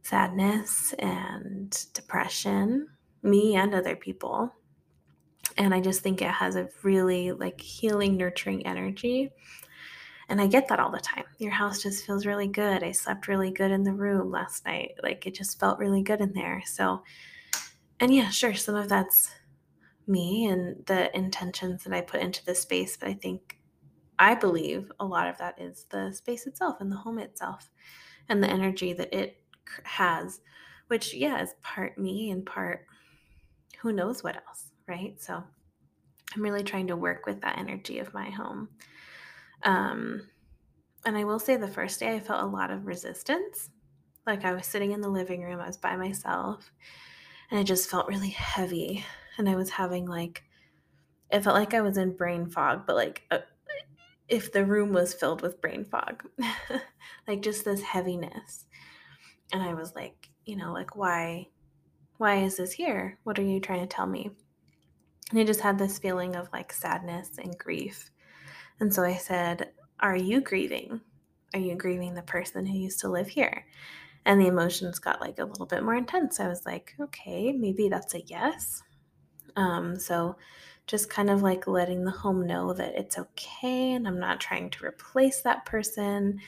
sadness 0.00 0.94
and 0.98 1.78
depression, 1.92 2.88
me 3.22 3.56
and 3.56 3.74
other 3.74 3.96
people. 3.96 4.50
And 5.58 5.74
I 5.74 5.80
just 5.82 6.00
think 6.00 6.22
it 6.22 6.30
has 6.30 6.56
a 6.56 6.70
really 6.82 7.32
like 7.32 7.60
healing, 7.60 8.16
nurturing 8.16 8.66
energy 8.66 9.30
and 10.28 10.40
I 10.40 10.46
get 10.46 10.68
that 10.68 10.80
all 10.80 10.90
the 10.90 10.98
time. 10.98 11.24
Your 11.38 11.52
house 11.52 11.82
just 11.82 12.04
feels 12.04 12.26
really 12.26 12.48
good. 12.48 12.82
I 12.82 12.92
slept 12.92 13.28
really 13.28 13.50
good 13.50 13.70
in 13.70 13.84
the 13.84 13.92
room 13.92 14.30
last 14.30 14.64
night. 14.64 14.92
Like 15.02 15.26
it 15.26 15.34
just 15.34 15.60
felt 15.60 15.78
really 15.78 16.02
good 16.02 16.20
in 16.20 16.32
there. 16.32 16.62
So, 16.66 17.02
and 18.00 18.14
yeah, 18.14 18.30
sure, 18.30 18.54
some 18.54 18.74
of 18.74 18.88
that's 18.88 19.30
me 20.06 20.46
and 20.46 20.84
the 20.86 21.14
intentions 21.16 21.84
that 21.84 21.92
I 21.92 22.00
put 22.00 22.20
into 22.20 22.44
the 22.44 22.54
space. 22.54 22.96
But 22.96 23.08
I 23.08 23.14
think, 23.14 23.58
I 24.18 24.34
believe 24.34 24.90
a 24.98 25.04
lot 25.04 25.28
of 25.28 25.38
that 25.38 25.60
is 25.60 25.86
the 25.90 26.12
space 26.12 26.46
itself 26.46 26.76
and 26.80 26.90
the 26.90 26.96
home 26.96 27.18
itself 27.18 27.70
and 28.28 28.42
the 28.42 28.50
energy 28.50 28.92
that 28.94 29.14
it 29.14 29.40
has, 29.84 30.40
which, 30.88 31.14
yeah, 31.14 31.40
is 31.40 31.54
part 31.62 31.98
me 31.98 32.30
and 32.30 32.44
part 32.44 32.86
who 33.78 33.92
knows 33.92 34.24
what 34.24 34.36
else, 34.36 34.70
right? 34.88 35.20
So 35.20 35.42
I'm 36.34 36.42
really 36.42 36.64
trying 36.64 36.88
to 36.88 36.96
work 36.96 37.26
with 37.26 37.40
that 37.42 37.58
energy 37.58 37.98
of 37.98 38.12
my 38.12 38.30
home. 38.30 38.68
Um, 39.66 40.22
and 41.04 41.18
I 41.18 41.24
will 41.24 41.40
say 41.40 41.56
the 41.56 41.68
first 41.68 42.00
day 42.00 42.14
I 42.14 42.20
felt 42.20 42.42
a 42.42 42.46
lot 42.46 42.70
of 42.70 42.86
resistance. 42.86 43.68
Like 44.26 44.44
I 44.44 44.54
was 44.54 44.64
sitting 44.64 44.92
in 44.92 45.02
the 45.02 45.10
living 45.10 45.42
room, 45.42 45.60
I 45.60 45.66
was 45.66 45.76
by 45.76 45.96
myself, 45.96 46.72
and 47.50 47.60
it 47.60 47.64
just 47.64 47.90
felt 47.90 48.08
really 48.08 48.30
heavy. 48.30 49.04
And 49.36 49.48
I 49.48 49.56
was 49.56 49.70
having 49.70 50.06
like, 50.06 50.44
it 51.30 51.42
felt 51.42 51.56
like 51.56 51.74
I 51.74 51.82
was 51.82 51.98
in 51.98 52.16
brain 52.16 52.46
fog, 52.46 52.86
but 52.86 52.96
like, 52.96 53.22
uh, 53.30 53.38
if 54.28 54.52
the 54.52 54.64
room 54.64 54.92
was 54.92 55.14
filled 55.14 55.42
with 55.42 55.60
brain 55.60 55.84
fog, 55.84 56.24
like 57.28 57.42
just 57.42 57.64
this 57.64 57.82
heaviness. 57.82 58.66
And 59.52 59.62
I 59.62 59.74
was 59.74 59.94
like, 59.94 60.30
you 60.44 60.56
know, 60.56 60.72
like, 60.72 60.96
why, 60.96 61.48
why 62.18 62.36
is 62.38 62.56
this 62.56 62.72
here? 62.72 63.18
What 63.24 63.38
are 63.38 63.42
you 63.42 63.60
trying 63.60 63.80
to 63.80 63.86
tell 63.86 64.06
me? 64.06 64.30
And 65.30 65.38
I 65.38 65.44
just 65.44 65.60
had 65.60 65.78
this 65.78 65.98
feeling 65.98 66.34
of 66.34 66.48
like 66.52 66.72
sadness 66.72 67.38
and 67.38 67.56
grief. 67.58 68.10
And 68.80 68.92
so 68.92 69.02
I 69.02 69.16
said, 69.16 69.70
Are 70.00 70.16
you 70.16 70.40
grieving? 70.40 71.00
Are 71.54 71.60
you 71.60 71.74
grieving 71.76 72.14
the 72.14 72.22
person 72.22 72.66
who 72.66 72.76
used 72.76 73.00
to 73.00 73.08
live 73.08 73.28
here? 73.28 73.64
And 74.24 74.40
the 74.40 74.48
emotions 74.48 74.98
got 74.98 75.20
like 75.20 75.38
a 75.38 75.44
little 75.44 75.66
bit 75.66 75.84
more 75.84 75.94
intense. 75.94 76.40
I 76.40 76.48
was 76.48 76.66
like, 76.66 76.94
okay, 77.00 77.52
maybe 77.52 77.88
that's 77.88 78.14
a 78.14 78.20
yes. 78.22 78.82
Um, 79.54 79.96
so 79.98 80.36
just 80.86 81.08
kind 81.08 81.30
of 81.30 81.42
like 81.42 81.66
letting 81.66 82.04
the 82.04 82.10
home 82.10 82.46
know 82.46 82.72
that 82.72 82.94
it's 82.96 83.18
okay 83.18 83.92
and 83.92 84.06
I'm 84.06 84.18
not 84.18 84.40
trying 84.40 84.70
to 84.70 84.84
replace 84.84 85.42
that 85.42 85.64
person 85.64 86.40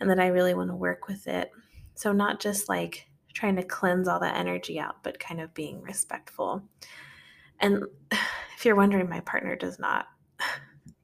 and 0.00 0.10
that 0.10 0.20
I 0.20 0.28
really 0.28 0.54
want 0.54 0.70
to 0.70 0.76
work 0.76 1.08
with 1.08 1.26
it. 1.26 1.50
So, 1.94 2.12
not 2.12 2.40
just 2.40 2.68
like 2.68 3.06
trying 3.32 3.56
to 3.56 3.62
cleanse 3.62 4.08
all 4.08 4.20
that 4.20 4.36
energy 4.36 4.78
out, 4.78 5.02
but 5.02 5.18
kind 5.18 5.40
of 5.40 5.54
being 5.54 5.82
respectful. 5.82 6.62
And 7.60 7.84
if 8.56 8.64
you're 8.64 8.76
wondering, 8.76 9.08
my 9.08 9.20
partner 9.20 9.56
does 9.56 9.78
not. 9.78 10.06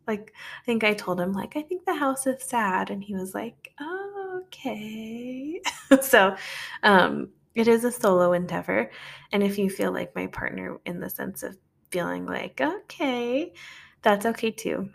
Like, 0.07 0.33
I 0.61 0.64
think 0.64 0.85
I 0.85 0.95
told 0.95 1.21
him, 1.21 1.33
like, 1.33 1.57
I 1.57 1.62
think 1.62 1.85
the 1.85 1.95
house 1.95 2.26
is 2.26 2.42
sad. 2.42 2.90
And 2.90 3.02
he 3.02 3.14
was 3.14 3.35
like, 3.35 3.73
oh, 3.80 4.42
okay. 4.47 5.61
so, 6.02 6.37
um, 6.83 7.28
it 7.54 7.69
is 7.69 7.85
a 7.85 7.92
solo 7.92 8.33
endeavor. 8.33 8.90
And 9.33 9.42
if 9.42 9.59
you 9.59 9.71
feel 9.71 9.92
like 9.92 10.14
my 10.14 10.26
partner, 10.26 10.78
in 10.85 11.00
the 11.00 11.11
sense 11.11 11.42
of 11.42 11.57
feeling 11.90 12.26
like, 12.26 12.61
okay, 12.61 13.52
that's 14.02 14.26
okay 14.26 14.50
too. 14.50 14.90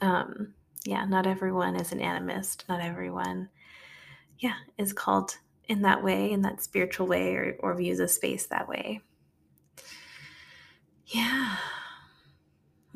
Um, 0.00 0.54
yeah, 0.84 1.04
not 1.04 1.26
everyone 1.26 1.76
is 1.76 1.92
an 1.92 2.00
animist. 2.00 2.68
Not 2.68 2.80
everyone, 2.80 3.48
yeah, 4.38 4.54
is 4.76 4.92
called 4.92 5.38
in 5.68 5.82
that 5.82 6.02
way, 6.02 6.30
in 6.30 6.42
that 6.42 6.62
spiritual 6.62 7.06
way, 7.06 7.34
or, 7.34 7.56
or 7.60 7.74
views 7.74 8.00
a 8.00 8.08
space 8.08 8.46
that 8.46 8.68
way. 8.68 9.00
Yeah. 11.06 11.56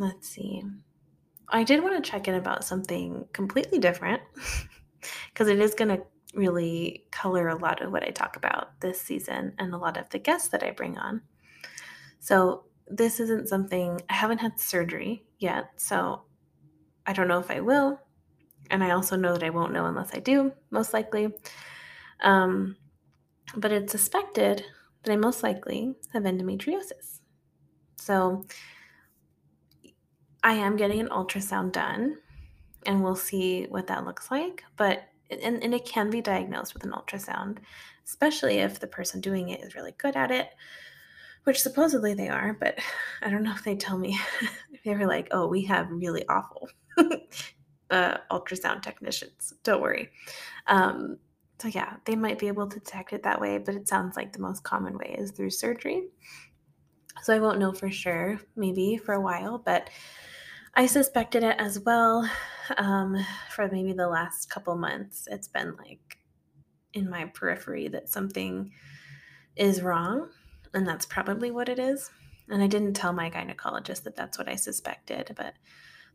Let's 0.02 0.30
see. 0.30 0.64
I 1.48 1.62
did 1.62 1.80
want 1.80 2.02
to 2.04 2.10
check 2.10 2.26
in 2.26 2.34
about 2.34 2.64
something 2.64 3.24
completely 3.32 3.78
different 3.78 4.20
because 5.32 5.46
it 5.46 5.60
is 5.60 5.74
going 5.74 5.96
to 5.96 6.02
really 6.34 7.04
color 7.12 7.46
a 7.46 7.54
lot 7.54 7.80
of 7.80 7.92
what 7.92 8.02
I 8.02 8.10
talk 8.10 8.34
about 8.34 8.80
this 8.80 9.00
season 9.00 9.52
and 9.60 9.72
a 9.72 9.78
lot 9.78 9.96
of 9.96 10.10
the 10.10 10.18
guests 10.18 10.48
that 10.48 10.64
I 10.64 10.72
bring 10.72 10.98
on. 10.98 11.22
So, 12.18 12.64
this 12.88 13.20
isn't 13.20 13.48
something 13.48 14.00
I 14.10 14.14
haven't 14.14 14.38
had 14.38 14.58
surgery 14.58 15.24
yet, 15.38 15.66
so 15.76 16.22
I 17.06 17.12
don't 17.12 17.28
know 17.28 17.38
if 17.38 17.52
I 17.52 17.60
will. 17.60 18.00
And 18.70 18.82
I 18.82 18.90
also 18.90 19.14
know 19.14 19.34
that 19.34 19.44
I 19.44 19.50
won't 19.50 19.72
know 19.72 19.86
unless 19.86 20.12
I 20.12 20.18
do, 20.18 20.50
most 20.72 20.92
likely. 20.92 21.28
Um, 22.24 22.74
but 23.54 23.70
it's 23.70 23.92
suspected 23.92 24.64
that 25.04 25.12
I 25.12 25.16
most 25.16 25.44
likely 25.44 25.94
have 26.12 26.24
endometriosis. 26.24 27.20
So 27.98 28.44
I 30.42 30.54
am 30.54 30.76
getting 30.76 31.00
an 31.00 31.08
ultrasound 31.08 31.72
done 31.72 32.18
and 32.86 33.02
we'll 33.02 33.16
see 33.16 33.66
what 33.68 33.86
that 33.86 34.04
looks 34.04 34.30
like. 34.30 34.64
But 34.76 35.04
and, 35.30 35.62
and 35.62 35.74
it 35.74 35.86
can 35.86 36.10
be 36.10 36.20
diagnosed 36.20 36.74
with 36.74 36.84
an 36.84 36.92
ultrasound, 36.92 37.58
especially 38.04 38.58
if 38.58 38.80
the 38.80 38.86
person 38.86 39.20
doing 39.20 39.48
it 39.48 39.62
is 39.62 39.74
really 39.74 39.94
good 39.98 40.16
at 40.16 40.30
it 40.30 40.50
which 41.44 41.60
supposedly 41.60 42.14
they 42.14 42.28
are, 42.28 42.56
but 42.58 42.78
I 43.22 43.30
don't 43.30 43.42
know 43.42 43.54
if 43.54 43.64
they 43.64 43.76
tell 43.76 43.98
me 43.98 44.18
if 44.72 44.82
they 44.84 44.94
were 44.94 45.06
like, 45.06 45.28
oh, 45.30 45.46
we 45.46 45.64
have 45.64 45.90
really 45.90 46.26
awful 46.28 46.68
uh, 47.90 48.18
ultrasound 48.30 48.82
technicians. 48.82 49.54
Don't 49.62 49.82
worry. 49.82 50.10
Um, 50.66 51.18
so, 51.58 51.68
yeah, 51.68 51.94
they 52.06 52.16
might 52.16 52.40
be 52.40 52.48
able 52.48 52.66
to 52.66 52.78
detect 52.80 53.12
it 53.12 53.22
that 53.22 53.40
way, 53.40 53.58
but 53.58 53.76
it 53.76 53.86
sounds 53.86 54.16
like 54.16 54.32
the 54.32 54.40
most 54.40 54.64
common 54.64 54.98
way 54.98 55.14
is 55.16 55.30
through 55.30 55.50
surgery. 55.50 56.08
So, 57.22 57.34
I 57.34 57.38
won't 57.38 57.58
know 57.58 57.72
for 57.72 57.90
sure, 57.90 58.40
maybe 58.56 58.96
for 58.96 59.14
a 59.14 59.20
while, 59.20 59.58
but 59.58 59.88
I 60.74 60.86
suspected 60.86 61.42
it 61.42 61.56
as 61.58 61.80
well 61.80 62.28
um, 62.78 63.16
for 63.50 63.68
maybe 63.68 63.92
the 63.92 64.08
last 64.08 64.50
couple 64.50 64.74
months. 64.76 65.28
It's 65.30 65.48
been 65.48 65.76
like 65.76 66.18
in 66.94 67.08
my 67.08 67.26
periphery 67.26 67.88
that 67.88 68.08
something 68.08 68.72
is 69.56 69.82
wrong 69.82 70.30
and 70.74 70.86
that's 70.86 71.06
probably 71.06 71.50
what 71.50 71.68
it 71.68 71.78
is. 71.78 72.10
And 72.48 72.62
I 72.62 72.66
didn't 72.66 72.94
tell 72.94 73.12
my 73.12 73.30
gynecologist 73.30 74.02
that 74.04 74.16
that's 74.16 74.38
what 74.38 74.48
I 74.48 74.56
suspected, 74.56 75.32
but 75.36 75.54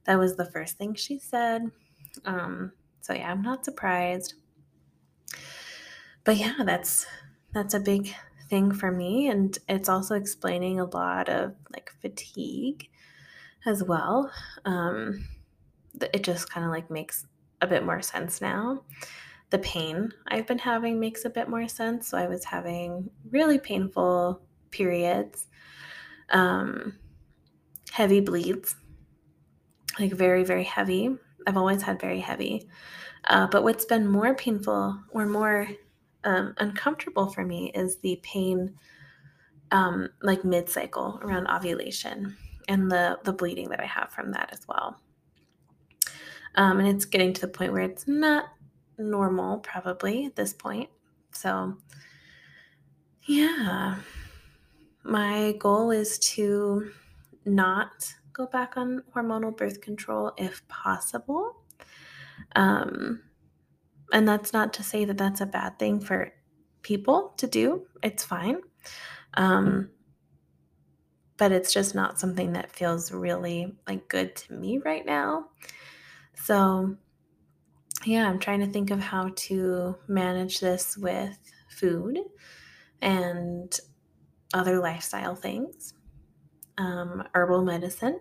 that 0.06 0.18
was 0.18 0.36
the 0.36 0.46
first 0.46 0.78
thing 0.78 0.96
she 0.96 1.20
said. 1.20 1.64
Um, 2.26 2.72
so 3.02 3.14
yeah, 3.14 3.32
I'm 3.32 3.42
not 3.42 3.66
surprised. 3.66 4.34
But 6.24 6.38
yeah, 6.38 6.56
that's 6.66 7.06
that's 7.54 7.74
a 7.74 7.80
big 7.80 8.14
thing 8.50 8.72
for 8.72 8.92
me, 8.92 9.30
and 9.30 9.58
it's 9.68 9.90
also 9.90 10.16
explaining 10.16 10.80
a 10.80 10.86
lot 10.86 11.30
of 11.30 11.54
like 11.72 11.92
fatigue 12.02 12.90
as 13.66 13.84
well. 13.84 14.32
Um, 14.66 15.28
it 16.14 16.24
just 16.24 16.50
kind 16.50 16.66
of 16.66 16.72
like 16.72 16.90
makes 16.92 17.26
a 17.62 17.68
bit 17.68 17.86
more 17.86 18.02
sense 18.02 18.42
now. 18.42 18.84
The 19.50 19.60
pain 19.60 20.12
I've 20.28 20.48
been 20.48 20.60
having 20.60 21.00
makes 21.00 21.26
a 21.26 21.30
bit 21.30 21.50
more 21.50 21.68
sense. 21.68 22.10
So 22.10 22.18
I 22.18 22.28
was 22.28 22.44
having 22.44 23.10
really 23.32 23.60
painful 23.60 24.42
periods, 24.72 25.48
um, 26.30 26.98
heavy 27.92 28.20
bleeds, 28.20 28.76
like 30.00 30.12
very, 30.12 30.44
very 30.44 30.66
heavy. 30.66 31.16
I've 31.46 31.58
always 31.58 31.82
had 31.82 32.00
very 32.02 32.20
heavy. 32.20 32.68
Uh, 33.24 33.48
but 33.48 33.64
what's 33.64 33.86
been 33.86 34.08
more 34.08 34.36
painful 34.36 35.00
or 35.12 35.26
more 35.26 35.68
um, 36.24 36.54
uncomfortable 36.58 37.28
for 37.28 37.46
me 37.46 37.72
is 37.74 37.98
the 37.98 38.20
pain 38.24 38.76
um, 39.72 40.10
like 40.22 40.44
mid 40.44 40.70
cycle 40.70 41.20
around 41.24 41.48
ovulation 41.48 42.36
and 42.68 42.92
the, 42.92 43.20
the 43.24 43.34
bleeding 43.34 43.70
that 43.70 43.80
I 43.80 43.86
have 43.86 44.12
from 44.12 44.32
that 44.32 44.50
as 44.52 44.68
well. 44.68 45.00
Um, 46.56 46.80
and 46.80 46.88
it's 46.88 47.06
getting 47.06 47.34
to 47.34 47.42
the 47.42 47.48
point 47.48 47.72
where 47.72 47.84
it's 47.84 48.08
not 48.08 48.46
normal, 48.98 49.60
probably 49.60 50.26
at 50.26 50.36
this 50.36 50.54
point. 50.54 50.90
So, 51.32 51.78
yeah 53.28 53.98
my 55.08 55.54
goal 55.54 55.92
is 55.92 56.20
to 56.20 56.92
not 57.46 58.14
go 58.34 58.46
back 58.46 58.76
on 58.76 59.02
hormonal 59.16 59.56
birth 59.56 59.80
control 59.80 60.34
if 60.38 60.68
possible. 60.68 61.56
Um, 62.56 63.22
and 64.12 64.28
that's 64.28 64.54
not 64.54 64.74
to 64.74 64.84
say 64.84 65.06
that 65.06 65.18
that's 65.18 65.42
a 65.42 65.46
bad 65.46 65.80
thing 65.80 66.00
for 66.00 66.32
people 66.82 67.34
to 67.38 67.48
do, 67.48 67.86
it's 68.02 68.24
fine. 68.24 68.60
Um, 69.34 69.90
but 71.38 71.52
it's 71.52 71.74
just 71.74 71.94
not 71.94 72.20
something 72.20 72.54
that 72.54 72.72
feels 72.76 73.12
really 73.12 73.76
like 73.88 74.08
good 74.10 74.36
to 74.36 74.54
me 74.54 74.80
right 74.80 75.06
now. 75.06 75.46
So, 76.36 76.96
yeah, 78.06 78.28
I'm 78.28 78.40
trying 78.40 78.62
to 78.62 78.68
think 78.68 78.90
of 78.90 79.00
how 79.00 79.32
to 79.36 79.96
manage 80.08 80.60
this 80.60 80.98
with 80.98 81.38
food 81.70 82.18
and 83.02 83.78
other 84.54 84.80
lifestyle 84.80 85.36
things, 85.36 85.94
um, 86.78 87.24
herbal 87.34 87.64
medicine, 87.64 88.20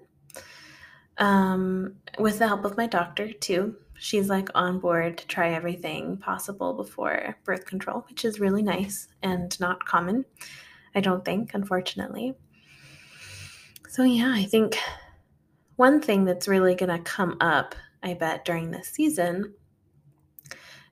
um, 1.19 1.97
with 2.19 2.38
the 2.38 2.49
help 2.49 2.64
of 2.64 2.76
my 2.76 2.87
doctor, 2.87 3.33
too. 3.33 3.76
She's 3.99 4.29
like 4.29 4.49
on 4.55 4.79
board 4.79 5.19
to 5.19 5.26
try 5.26 5.50
everything 5.50 6.19
possible 6.19 6.75
before 6.75 7.37
birth 7.45 7.67
control, 7.67 8.05
which 8.09 8.25
is 8.25 8.41
really 8.41 8.62
nice 8.62 9.09
and 9.23 9.59
not 9.59 9.85
common, 9.87 10.25
I 10.95 11.00
don't 11.00 11.25
think, 11.25 11.55
unfortunately. 11.55 12.35
So, 13.88 14.03
yeah, 14.03 14.33
I 14.35 14.45
think 14.45 14.76
one 15.76 16.00
thing 16.00 16.25
that's 16.25 16.49
really 16.49 16.75
going 16.75 16.97
to 16.97 17.03
come 17.03 17.37
up, 17.41 17.75
I 18.03 18.15
bet, 18.15 18.45
during 18.45 18.71
this 18.71 18.88
season 18.88 19.55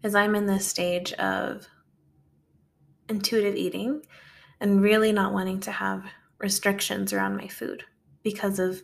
is 0.03 0.15
I'm 0.15 0.35
in 0.35 0.47
this 0.47 0.67
stage 0.67 1.13
of 1.15 1.67
intuitive 3.09 3.57
eating 3.57 4.03
and 4.61 4.83
really 4.83 5.13
not 5.13 5.33
wanting 5.33 5.61
to 5.61 5.71
have 5.71 6.05
restrictions 6.39 7.13
around 7.13 7.37
my 7.37 7.49
food 7.49 7.85
because 8.23 8.59
of 8.59 8.83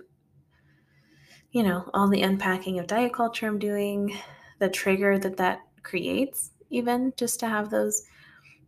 you 1.51 1.63
know 1.63 1.89
all 1.95 2.09
the 2.09 2.23
unpacking 2.23 2.79
of 2.79 2.87
diet 2.87 3.13
culture 3.13 3.47
i'm 3.47 3.59
doing 3.59 4.17
the 4.59 4.69
trigger 4.69 5.19
that 5.19 5.37
that 5.37 5.61
creates 5.83 6.51
even 6.71 7.13
just 7.17 7.41
to 7.41 7.49
have 7.49 7.71
those 7.71 8.07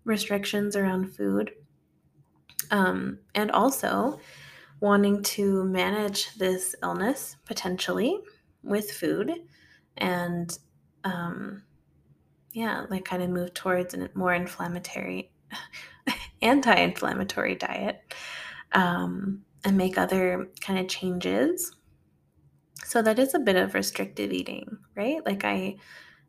restrictions 0.05 0.77
around 0.77 1.15
food. 1.15 1.53
Um, 2.71 3.19
and 3.35 3.51
also 3.51 4.21
wanting 4.81 5.23
to 5.23 5.65
manage 5.65 6.35
this 6.35 6.75
illness 6.83 7.37
potentially 7.45 8.19
with 8.63 8.91
food 8.91 9.33
and 9.97 10.59
um, 11.05 11.63
yeah 12.53 12.87
like 12.89 13.05
kind 13.05 13.23
of 13.23 13.31
move 13.31 13.53
towards 13.55 13.95
a 13.95 14.09
more 14.15 14.33
inflammatory 14.33 15.31
anti 16.43 16.75
inflammatory 16.75 17.55
diet 17.57 18.15
um, 18.73 19.43
and 19.65 19.77
make 19.77 19.99
other 19.99 20.49
kind 20.61 20.79
of 20.79 20.89
changes 20.89 21.77
So 22.93 23.01
that 23.01 23.19
is 23.19 23.33
a 23.33 23.39
bit 23.39 23.57
of 23.57 23.73
restrictive 23.73 24.35
eating, 24.35 24.77
right? 24.95 25.25
Like 25.25 25.47
I 25.47 25.77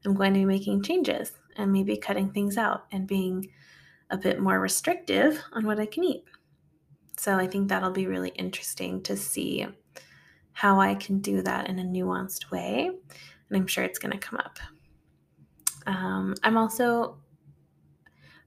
am 0.06 0.14
going 0.14 0.34
to 0.34 0.40
be 0.40 0.46
making 0.46 0.84
changes 0.84 1.34
and 1.58 1.74
maybe 1.74 1.98
cutting 1.98 2.32
things 2.32 2.58
out 2.58 2.86
and 2.90 3.06
being 3.06 3.50
a 4.10 4.16
bit 4.16 4.40
more 4.40 4.62
restrictive 4.62 5.44
on 5.52 5.66
what 5.66 5.78
I 5.78 5.86
can 5.86 6.06
eat. 6.06 6.24
So 7.18 7.36
I 7.36 7.48
think 7.48 7.68
that'll 7.68 7.92
be 7.92 8.08
really 8.08 8.30
interesting 8.30 9.04
to 9.04 9.18
see 9.18 9.68
how 10.54 10.80
I 10.80 10.96
can 10.96 11.20
do 11.20 11.42
that 11.42 11.68
in 11.68 11.80
a 11.80 11.84
nuanced 11.84 12.50
way. 12.50 12.88
And 12.88 13.58
I'm 13.58 13.68
sure 13.68 13.84
it's 13.84 14.00
going 14.00 14.14
to 14.14 14.18
come 14.18 14.40
up. 14.40 14.58
Um, 15.86 16.34
I'm 16.44 16.56
also 16.56 17.18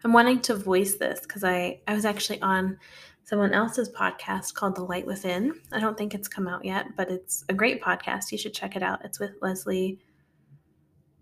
I'm 0.04 0.14
wanting 0.14 0.40
to 0.40 0.54
voice 0.54 0.94
this 0.96 1.20
because 1.20 1.44
I 1.44 1.80
I 1.86 1.92
was 1.92 2.06
actually 2.06 2.40
on 2.40 2.78
someone 3.26 3.52
else's 3.52 3.90
podcast 3.90 4.54
called 4.54 4.76
The 4.76 4.84
Light 4.84 5.04
Within. 5.04 5.60
I 5.72 5.80
don't 5.80 5.98
think 5.98 6.14
it's 6.14 6.28
come 6.28 6.46
out 6.46 6.64
yet, 6.64 6.96
but 6.96 7.10
it's 7.10 7.44
a 7.48 7.54
great 7.54 7.82
podcast. 7.82 8.30
You 8.30 8.38
should 8.38 8.54
check 8.54 8.76
it 8.76 8.84
out. 8.84 9.04
It's 9.04 9.18
with 9.18 9.32
Leslie. 9.42 9.98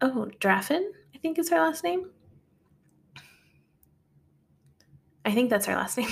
Oh, 0.02 0.30
Draffin, 0.38 0.92
I 1.14 1.18
think 1.18 1.38
is 1.38 1.48
her 1.48 1.56
last 1.56 1.82
name. 1.82 2.10
I 5.24 5.32
think 5.32 5.48
that's 5.48 5.64
her 5.64 5.74
last 5.74 5.96
name. 5.98 6.10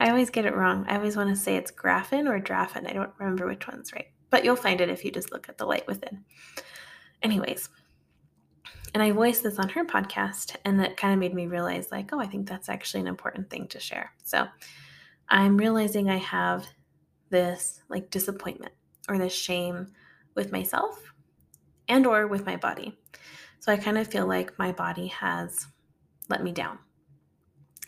I 0.00 0.10
always 0.10 0.30
get 0.30 0.44
it 0.44 0.56
wrong. 0.56 0.84
I 0.88 0.96
always 0.96 1.16
want 1.16 1.30
to 1.30 1.36
say 1.36 1.54
it's 1.54 1.70
Graffin 1.70 2.28
or 2.28 2.40
Draffin. 2.40 2.88
I 2.88 2.92
don't 2.92 3.12
remember 3.18 3.46
which 3.46 3.68
one's 3.68 3.92
right, 3.92 4.08
but 4.30 4.44
you'll 4.44 4.56
find 4.56 4.80
it 4.80 4.90
if 4.90 5.04
you 5.04 5.12
just 5.12 5.30
look 5.30 5.48
at 5.48 5.56
The 5.56 5.66
Light 5.66 5.86
Within. 5.86 6.24
Anyways, 7.22 7.68
and 8.92 9.04
I 9.04 9.12
voiced 9.12 9.44
this 9.44 9.60
on 9.60 9.68
her 9.68 9.84
podcast, 9.84 10.56
and 10.64 10.80
that 10.80 10.96
kind 10.96 11.14
of 11.14 11.20
made 11.20 11.34
me 11.34 11.46
realize, 11.46 11.92
like, 11.92 12.12
oh, 12.12 12.18
I 12.18 12.26
think 12.26 12.48
that's 12.48 12.68
actually 12.68 13.02
an 13.02 13.06
important 13.06 13.50
thing 13.50 13.68
to 13.68 13.78
share. 13.78 14.10
So 14.24 14.48
I'm 15.28 15.56
realizing 15.56 16.08
I 16.08 16.18
have 16.18 16.66
this 17.30 17.80
like 17.88 18.10
disappointment 18.10 18.72
or 19.08 19.18
this 19.18 19.34
shame 19.34 19.88
with 20.34 20.52
myself 20.52 21.12
and 21.88 22.06
or 22.06 22.26
with 22.26 22.46
my 22.46 22.56
body. 22.56 22.96
So 23.60 23.72
I 23.72 23.76
kind 23.76 23.98
of 23.98 24.06
feel 24.06 24.26
like 24.26 24.58
my 24.58 24.72
body 24.72 25.08
has 25.08 25.66
let 26.28 26.42
me 26.42 26.52
down. 26.52 26.78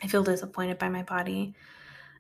I 0.03 0.07
feel 0.07 0.23
disappointed 0.23 0.79
by 0.79 0.89
my 0.89 1.03
body. 1.03 1.55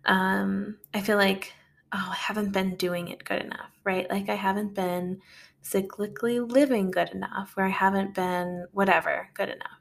Um, 0.04 0.78
I 0.94 1.00
feel 1.00 1.16
like, 1.16 1.52
oh, 1.92 2.08
I 2.10 2.16
haven't 2.16 2.52
been 2.52 2.76
doing 2.76 3.08
it 3.08 3.24
good 3.24 3.42
enough, 3.42 3.70
right? 3.84 4.08
Like 4.10 4.28
I 4.28 4.34
haven't 4.34 4.74
been 4.74 5.20
cyclically 5.62 6.50
living 6.50 6.90
good 6.90 7.10
enough, 7.10 7.52
where 7.54 7.66
I 7.66 7.70
haven't 7.70 8.14
been 8.14 8.66
whatever 8.72 9.28
good 9.34 9.48
enough. 9.48 9.80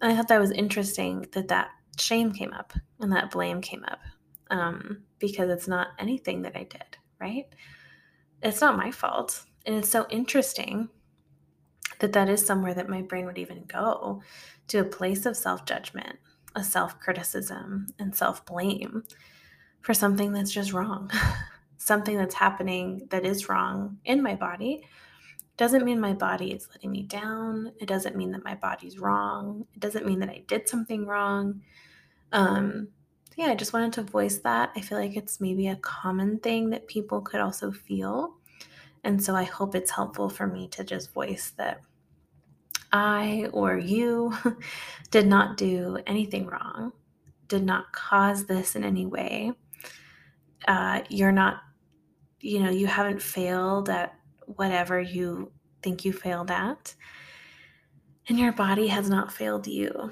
And 0.00 0.12
I 0.12 0.16
thought 0.16 0.28
that 0.28 0.40
was 0.40 0.50
interesting 0.50 1.26
that 1.32 1.48
that 1.48 1.70
shame 1.98 2.32
came 2.32 2.52
up 2.52 2.72
and 3.00 3.12
that 3.12 3.30
blame 3.30 3.60
came 3.60 3.84
up 3.84 4.00
um, 4.50 5.02
because 5.18 5.50
it's 5.50 5.68
not 5.68 5.88
anything 5.98 6.42
that 6.42 6.56
I 6.56 6.64
did, 6.64 6.96
right? 7.20 7.46
It's 8.42 8.60
not 8.60 8.76
my 8.76 8.90
fault. 8.90 9.44
And 9.66 9.76
it's 9.76 9.88
so 9.88 10.06
interesting 10.10 10.88
that 12.00 12.12
that 12.12 12.28
is 12.28 12.44
somewhere 12.44 12.74
that 12.74 12.88
my 12.88 13.02
brain 13.02 13.26
would 13.26 13.38
even 13.38 13.64
go 13.66 14.22
to 14.68 14.78
a 14.78 14.84
place 14.84 15.24
of 15.24 15.36
self 15.36 15.64
judgment, 15.64 16.18
a 16.56 16.64
self 16.64 16.98
criticism, 16.98 17.86
and 17.98 18.14
self 18.14 18.44
blame 18.44 19.04
for 19.82 19.94
something 19.94 20.32
that's 20.32 20.52
just 20.52 20.72
wrong. 20.72 21.10
something 21.82 22.16
that's 22.16 22.34
happening 22.36 23.06
that 23.10 23.24
is 23.24 23.48
wrong 23.48 23.98
in 24.04 24.22
my 24.22 24.36
body 24.36 24.84
doesn't 25.56 25.84
mean 25.84 26.00
my 26.00 26.12
body 26.12 26.52
is 26.52 26.68
letting 26.70 26.90
me 26.90 27.02
down. 27.02 27.72
It 27.80 27.86
doesn't 27.86 28.16
mean 28.16 28.32
that 28.32 28.44
my 28.44 28.54
body's 28.54 28.98
wrong. 28.98 29.66
It 29.74 29.80
doesn't 29.80 30.06
mean 30.06 30.18
that 30.20 30.30
I 30.30 30.42
did 30.46 30.68
something 30.68 31.06
wrong. 31.06 31.62
Um, 32.32 32.88
yeah, 33.36 33.46
I 33.46 33.54
just 33.54 33.72
wanted 33.72 33.92
to 33.94 34.02
voice 34.02 34.38
that. 34.38 34.72
I 34.76 34.80
feel 34.80 34.98
like 34.98 35.16
it's 35.16 35.40
maybe 35.40 35.68
a 35.68 35.76
common 35.76 36.38
thing 36.38 36.70
that 36.70 36.86
people 36.86 37.20
could 37.20 37.40
also 37.40 37.70
feel. 37.70 38.34
And 39.04 39.22
so 39.22 39.34
I 39.34 39.44
hope 39.44 39.74
it's 39.74 39.90
helpful 39.90 40.28
for 40.28 40.46
me 40.46 40.68
to 40.68 40.84
just 40.84 41.12
voice 41.12 41.52
that 41.56 41.80
I 42.92 43.48
or 43.52 43.78
you 43.78 44.34
did 45.10 45.26
not 45.26 45.56
do 45.56 45.98
anything 46.06 46.46
wrong, 46.46 46.92
did 47.48 47.64
not 47.64 47.92
cause 47.92 48.44
this 48.44 48.76
in 48.76 48.84
any 48.84 49.06
way. 49.06 49.52
Uh, 50.68 51.02
you're 51.08 51.32
not, 51.32 51.62
you 52.40 52.60
know, 52.60 52.70
you 52.70 52.86
haven't 52.86 53.20
failed 53.20 53.88
at 53.88 54.14
whatever 54.46 55.00
you 55.00 55.52
think 55.82 56.04
you 56.04 56.12
failed 56.12 56.50
at. 56.50 56.94
And 58.28 58.38
your 58.38 58.52
body 58.52 58.86
has 58.88 59.08
not 59.08 59.32
failed 59.32 59.66
you. 59.66 60.10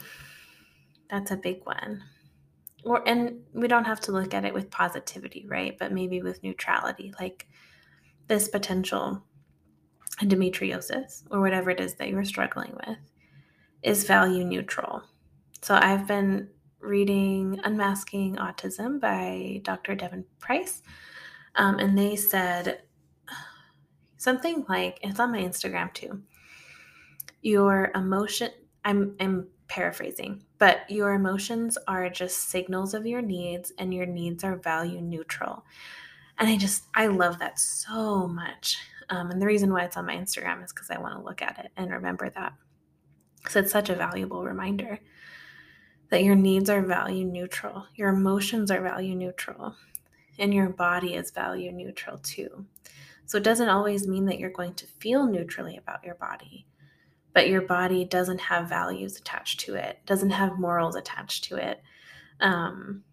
That's 1.08 1.30
a 1.30 1.36
big 1.36 1.64
one 1.64 2.02
or 2.84 3.06
and 3.06 3.40
we 3.52 3.68
don't 3.68 3.84
have 3.84 4.00
to 4.00 4.12
look 4.12 4.34
at 4.34 4.44
it 4.44 4.54
with 4.54 4.70
positivity, 4.70 5.46
right? 5.48 5.76
But 5.78 5.92
maybe 5.92 6.22
with 6.22 6.42
neutrality, 6.42 7.12
like 7.20 7.46
this 8.26 8.48
potential 8.48 9.22
endometriosis 10.20 11.22
or 11.30 11.40
whatever 11.40 11.70
it 11.70 11.80
is 11.80 11.94
that 11.94 12.08
you're 12.08 12.24
struggling 12.24 12.72
with 12.86 12.98
is 13.82 14.04
value 14.04 14.44
neutral. 14.44 15.02
So 15.62 15.74
I've 15.74 16.06
been 16.06 16.48
reading 16.80 17.60
Unmasking 17.64 18.36
Autism 18.36 19.00
by 19.00 19.60
Dr. 19.64 19.94
Devon 19.94 20.24
Price, 20.38 20.82
um, 21.56 21.78
and 21.78 21.98
they 21.98 22.16
said 22.16 22.82
something 24.20 24.66
like 24.68 24.98
it's 25.02 25.18
on 25.18 25.32
my 25.32 25.38
Instagram 25.38 25.92
too. 25.94 26.20
Your 27.40 27.90
emotion, 27.94 28.50
I'm, 28.84 29.16
I'm 29.18 29.48
paraphrasing, 29.66 30.42
but 30.58 30.80
your 30.90 31.14
emotions 31.14 31.78
are 31.88 32.10
just 32.10 32.50
signals 32.50 32.92
of 32.92 33.06
your 33.06 33.22
needs 33.22 33.72
and 33.78 33.94
your 33.94 34.04
needs 34.04 34.44
are 34.44 34.56
value 34.56 35.00
neutral. 35.00 35.64
And 36.38 36.50
I 36.50 36.58
just, 36.58 36.84
I 36.94 37.06
love 37.06 37.38
that 37.38 37.58
so 37.58 38.28
much. 38.28 38.76
Um, 39.08 39.30
and 39.30 39.40
the 39.40 39.46
reason 39.46 39.72
why 39.72 39.84
it's 39.84 39.96
on 39.96 40.04
my 40.04 40.16
Instagram 40.16 40.62
is 40.62 40.72
because 40.72 40.90
I 40.90 41.00
want 41.00 41.16
to 41.16 41.24
look 41.24 41.40
at 41.40 41.58
it 41.58 41.70
and 41.78 41.90
remember 41.90 42.28
that. 42.28 42.52
Because 43.38 43.56
it's 43.56 43.72
such 43.72 43.88
a 43.88 43.94
valuable 43.94 44.44
reminder 44.44 45.00
that 46.10 46.24
your 46.24 46.34
needs 46.34 46.68
are 46.68 46.82
value 46.82 47.24
neutral, 47.24 47.86
your 47.94 48.10
emotions 48.10 48.70
are 48.70 48.82
value 48.82 49.14
neutral, 49.14 49.74
and 50.38 50.52
your 50.52 50.68
body 50.68 51.14
is 51.14 51.30
value 51.30 51.72
neutral 51.72 52.18
too. 52.18 52.66
So 53.30 53.38
it 53.38 53.44
doesn't 53.44 53.68
always 53.68 54.08
mean 54.08 54.24
that 54.26 54.40
you're 54.40 54.50
going 54.50 54.74
to 54.74 54.86
feel 54.86 55.24
neutrally 55.26 55.76
about 55.76 56.04
your 56.04 56.16
body 56.16 56.66
but 57.32 57.48
your 57.48 57.62
body 57.62 58.04
doesn't 58.04 58.40
have 58.40 58.68
values 58.68 59.16
attached 59.16 59.60
to 59.60 59.74
it, 59.74 59.98
doesn't 60.06 60.30
have 60.30 60.58
morals 60.58 60.96
attached 60.96 61.44
to 61.44 61.56
it. 61.56 61.80
Um, 62.40 63.04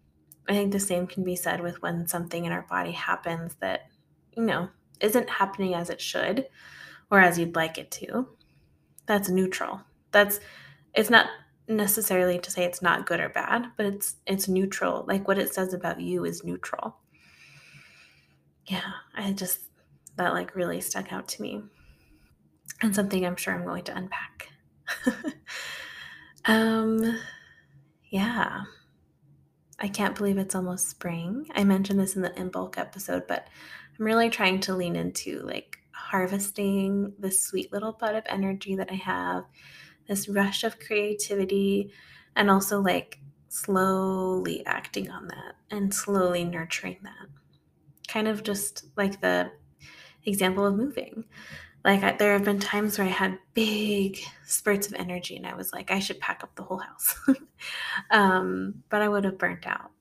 I 0.50 0.54
think 0.54 0.72
the 0.72 0.80
same 0.80 1.08
can 1.08 1.24
be 1.24 1.36
said 1.36 1.62
with 1.62 1.82
when 1.82 2.08
something 2.08 2.46
in 2.46 2.52
our 2.52 2.66
body 2.70 2.92
happens 2.92 3.56
that, 3.60 3.88
you 4.36 4.44
know, 4.44 4.70
isn't 5.02 5.30
happening 5.30 5.76
as 5.76 5.90
it 5.90 6.02
should 6.02 6.48
or 7.12 7.20
as 7.20 7.38
you'd 7.38 7.56
like 7.56 7.78
it 7.78 7.92
to. 7.92 8.28
That's 9.06 9.30
neutral. 9.30 9.82
That's 10.12 10.40
it's 10.94 11.10
not 11.10 11.28
necessarily 11.68 12.40
to 12.40 12.50
say 12.50 12.64
it's 12.64 12.82
not 12.82 13.06
good 13.06 13.20
or 13.20 13.30
bad, 13.30 13.68
but 13.78 13.86
it's 13.86 14.16
it's 14.26 14.48
neutral. 14.48 15.06
Like 15.08 15.28
what 15.28 15.38
it 15.38 15.54
says 15.54 15.74
about 15.74 16.02
you 16.02 16.26
is 16.26 16.44
neutral. 16.44 16.98
Yeah, 18.66 18.92
I 19.16 19.32
just 19.34 19.60
that 20.18 20.34
like 20.34 20.56
really 20.56 20.82
stuck 20.82 21.14
out 21.14 21.28
to 21.30 21.42
me 21.42 21.62
and 22.82 22.94
something 22.94 23.26
I'm 23.26 23.36
sure 23.36 23.54
I'm 23.54 23.66
going 23.66 23.84
to 23.86 23.96
unpack. 23.96 24.50
um, 26.46 27.20
yeah. 28.10 28.62
I 29.80 29.88
can't 29.88 30.16
believe 30.16 30.38
it's 30.38 30.56
almost 30.56 30.90
spring. 30.90 31.48
I 31.54 31.64
mentioned 31.64 32.00
this 32.00 32.16
in 32.16 32.24
the 32.24 32.32
Imbolc 32.32 32.78
episode, 32.78 33.28
but 33.28 33.48
I'm 33.98 34.06
really 34.06 34.30
trying 34.30 34.60
to 34.62 34.76
lean 34.76 34.96
into 34.96 35.42
like 35.42 35.78
harvesting 35.92 37.14
this 37.20 37.42
sweet 37.42 37.72
little 37.72 37.92
bud 37.92 38.16
of 38.16 38.24
energy 38.28 38.76
that 38.76 38.92
I 38.92 38.96
have, 38.96 39.46
this 40.08 40.28
rush 40.28 40.64
of 40.64 40.80
creativity, 40.80 41.92
and 42.36 42.50
also 42.50 42.82
like 42.82 43.20
slowly 43.50 44.66
acting 44.66 45.10
on 45.10 45.28
that 45.28 45.56
and 45.70 45.94
slowly 45.94 46.44
nurturing 46.44 46.98
that. 47.04 47.28
Kind 48.08 48.28
of 48.28 48.44
just 48.44 48.86
like 48.96 49.22
the 49.22 49.52
example 50.28 50.66
of 50.66 50.76
moving. 50.76 51.26
Like 51.84 52.04
I, 52.04 52.12
there 52.14 52.34
have 52.34 52.44
been 52.44 52.60
times 52.60 52.98
where 52.98 53.08
I 53.08 53.12
had 53.12 53.40
big 53.54 54.20
spurts 54.46 54.88
of 54.88 54.94
energy, 54.96 55.38
and 55.38 55.48
I 55.48 55.56
was 55.56 55.72
like, 55.72 55.90
I 55.90 56.00
should 56.00 56.20
pack 56.20 56.44
up 56.44 56.56
the 56.56 56.64
whole 56.64 56.80
house, 56.80 57.16
um, 58.12 58.84
but 58.90 59.02
I 59.02 59.08
would 59.08 59.24
have 59.24 59.38
burnt 59.38 59.66
out. 59.66 59.92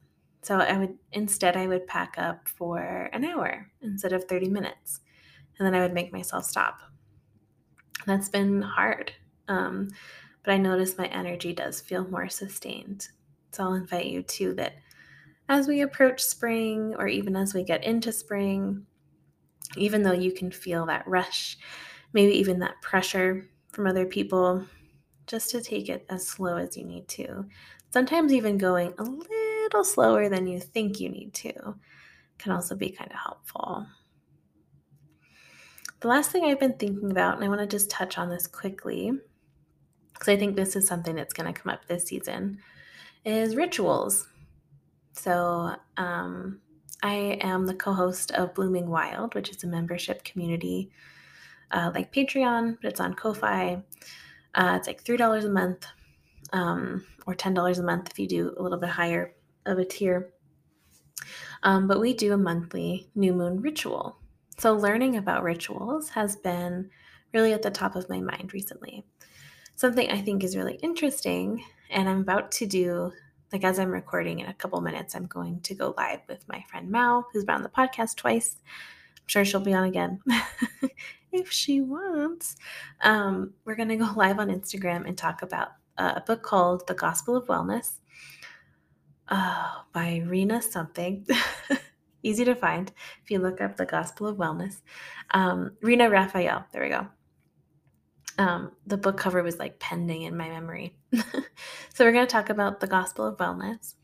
So 0.42 0.58
I 0.58 0.76
would 0.78 0.96
instead 1.12 1.56
I 1.56 1.66
would 1.66 1.86
pack 1.86 2.14
up 2.18 2.48
for 2.48 3.08
an 3.12 3.24
hour 3.24 3.70
instead 3.82 4.12
of 4.12 4.24
thirty 4.24 4.48
minutes, 4.48 5.00
and 5.58 5.66
then 5.66 5.74
I 5.74 5.80
would 5.80 5.94
make 5.94 6.12
myself 6.12 6.44
stop. 6.44 6.78
That's 8.06 8.28
been 8.28 8.62
hard, 8.62 9.12
um, 9.48 9.88
but 10.44 10.54
I 10.54 10.58
notice 10.58 10.98
my 10.98 11.06
energy 11.06 11.52
does 11.52 11.80
feel 11.80 12.08
more 12.08 12.28
sustained. 12.28 13.08
So 13.52 13.64
I'll 13.64 13.74
invite 13.74 14.06
you 14.06 14.22
to 14.22 14.54
that 14.54 14.74
as 15.48 15.68
we 15.68 15.82
approach 15.82 16.22
spring, 16.22 16.94
or 16.98 17.06
even 17.06 17.36
as 17.36 17.54
we 17.54 17.62
get 17.62 17.84
into 17.84 18.12
spring, 18.12 18.86
even 19.76 20.02
though 20.02 20.12
you 20.12 20.32
can 20.32 20.50
feel 20.50 20.86
that 20.86 21.06
rush, 21.06 21.58
maybe 22.12 22.32
even 22.32 22.58
that 22.60 22.80
pressure 22.82 23.48
from 23.72 23.86
other 23.86 24.06
people, 24.06 24.64
just 25.26 25.50
to 25.50 25.60
take 25.60 25.88
it 25.88 26.06
as 26.08 26.26
slow 26.26 26.56
as 26.56 26.76
you 26.76 26.84
need 26.84 27.08
to. 27.08 27.44
Sometimes 27.90 28.32
even 28.32 28.58
going 28.58 28.94
a 28.98 29.02
little 29.02 29.84
slower 29.84 30.28
than 30.28 30.46
you 30.46 30.60
think 30.60 31.00
you 31.00 31.08
need 31.08 31.34
to 31.34 31.74
can 32.38 32.52
also 32.52 32.74
be 32.74 32.90
kind 32.90 33.10
of 33.10 33.18
helpful. 33.18 33.86
the 36.00 36.08
last 36.08 36.30
thing 36.30 36.44
I've 36.44 36.60
been 36.60 36.74
thinking 36.74 37.10
about, 37.10 37.36
and 37.36 37.44
I 37.44 37.48
want 37.48 37.60
to 37.60 37.66
just 37.66 37.90
touch 37.90 38.18
on 38.18 38.28
this 38.28 38.46
quickly, 38.46 39.12
because 40.12 40.28
I 40.28 40.36
think 40.36 40.54
this 40.54 40.76
is 40.76 40.86
something 40.86 41.14
that's 41.14 41.32
going 41.34 41.52
to 41.52 41.58
come 41.58 41.72
up 41.72 41.86
this 41.86 42.04
season, 42.04 42.58
is 43.24 43.56
rituals. 43.56 44.28
So, 45.12 45.74
um, 45.96 46.60
I 47.02 47.38
am 47.40 47.66
the 47.66 47.74
co 47.74 47.92
host 47.92 48.30
of 48.32 48.54
Blooming 48.54 48.88
Wild, 48.88 49.34
which 49.34 49.50
is 49.50 49.62
a 49.64 49.66
membership 49.66 50.24
community 50.24 50.90
uh, 51.70 51.90
like 51.94 52.12
Patreon, 52.12 52.78
but 52.80 52.90
it's 52.90 53.00
on 53.00 53.14
Ko 53.14 53.34
fi. 53.34 53.82
Uh, 54.54 54.74
it's 54.76 54.86
like 54.86 55.04
$3 55.04 55.44
a 55.44 55.48
month 55.48 55.86
um, 56.52 57.04
or 57.26 57.34
$10 57.34 57.78
a 57.78 57.82
month 57.82 58.10
if 58.10 58.18
you 58.18 58.26
do 58.26 58.54
a 58.56 58.62
little 58.62 58.78
bit 58.78 58.88
higher 58.88 59.34
of 59.66 59.78
a 59.78 59.84
tier. 59.84 60.30
Um, 61.62 61.86
but 61.86 62.00
we 62.00 62.14
do 62.14 62.32
a 62.32 62.38
monthly 62.38 63.10
new 63.14 63.32
moon 63.32 63.60
ritual. 63.60 64.18
So, 64.58 64.72
learning 64.72 65.16
about 65.16 65.42
rituals 65.42 66.10
has 66.10 66.36
been 66.36 66.90
really 67.34 67.52
at 67.52 67.62
the 67.62 67.70
top 67.70 67.96
of 67.96 68.08
my 68.08 68.20
mind 68.20 68.54
recently. 68.54 69.04
Something 69.74 70.10
I 70.10 70.22
think 70.22 70.42
is 70.42 70.56
really 70.56 70.76
interesting, 70.76 71.62
and 71.90 72.08
I'm 72.08 72.20
about 72.20 72.52
to 72.52 72.66
do, 72.66 73.12
like 73.52 73.64
as 73.64 73.78
I'm 73.78 73.90
recording 73.90 74.40
in 74.40 74.46
a 74.46 74.54
couple 74.54 74.80
minutes, 74.80 75.14
I'm 75.14 75.26
going 75.26 75.60
to 75.60 75.74
go 75.74 75.94
live 75.96 76.20
with 76.28 76.44
my 76.48 76.64
friend 76.68 76.90
Mal, 76.90 77.26
who's 77.32 77.44
been 77.44 77.56
on 77.56 77.62
the 77.62 77.68
podcast 77.68 78.16
twice. 78.16 78.56
I'm 78.66 79.26
sure 79.26 79.44
she'll 79.44 79.60
be 79.60 79.74
on 79.74 79.84
again 79.84 80.20
if 81.32 81.50
she 81.50 81.80
wants. 81.80 82.56
Um, 83.02 83.54
we're 83.64 83.76
going 83.76 83.88
to 83.88 83.96
go 83.96 84.10
live 84.16 84.38
on 84.38 84.48
Instagram 84.48 85.06
and 85.06 85.16
talk 85.16 85.42
about 85.42 85.68
a 85.98 86.20
book 86.20 86.42
called 86.42 86.86
The 86.86 86.94
Gospel 86.94 87.36
of 87.36 87.46
Wellness 87.46 87.98
uh, 89.28 89.72
by 89.92 90.22
Rina 90.26 90.60
something. 90.62 91.26
Easy 92.22 92.44
to 92.44 92.54
find 92.54 92.92
if 93.22 93.30
you 93.30 93.38
look 93.38 93.60
up 93.60 93.76
The 93.76 93.86
Gospel 93.86 94.26
of 94.26 94.36
Wellness. 94.36 94.82
Um, 95.30 95.72
Rina 95.80 96.10
Raphael, 96.10 96.66
there 96.72 96.82
we 96.82 96.88
go. 96.88 97.06
Um, 98.38 98.72
the 98.86 98.98
book 98.98 99.16
cover 99.16 99.42
was 99.42 99.58
like 99.58 99.78
pending 99.78 100.22
in 100.22 100.36
my 100.36 100.48
memory. 100.48 100.96
so, 101.14 102.04
we're 102.04 102.12
going 102.12 102.26
to 102.26 102.30
talk 102.32 102.50
about 102.50 102.80
the 102.80 102.86
Gospel 102.86 103.26
of 103.26 103.38
Wellness 103.38 103.94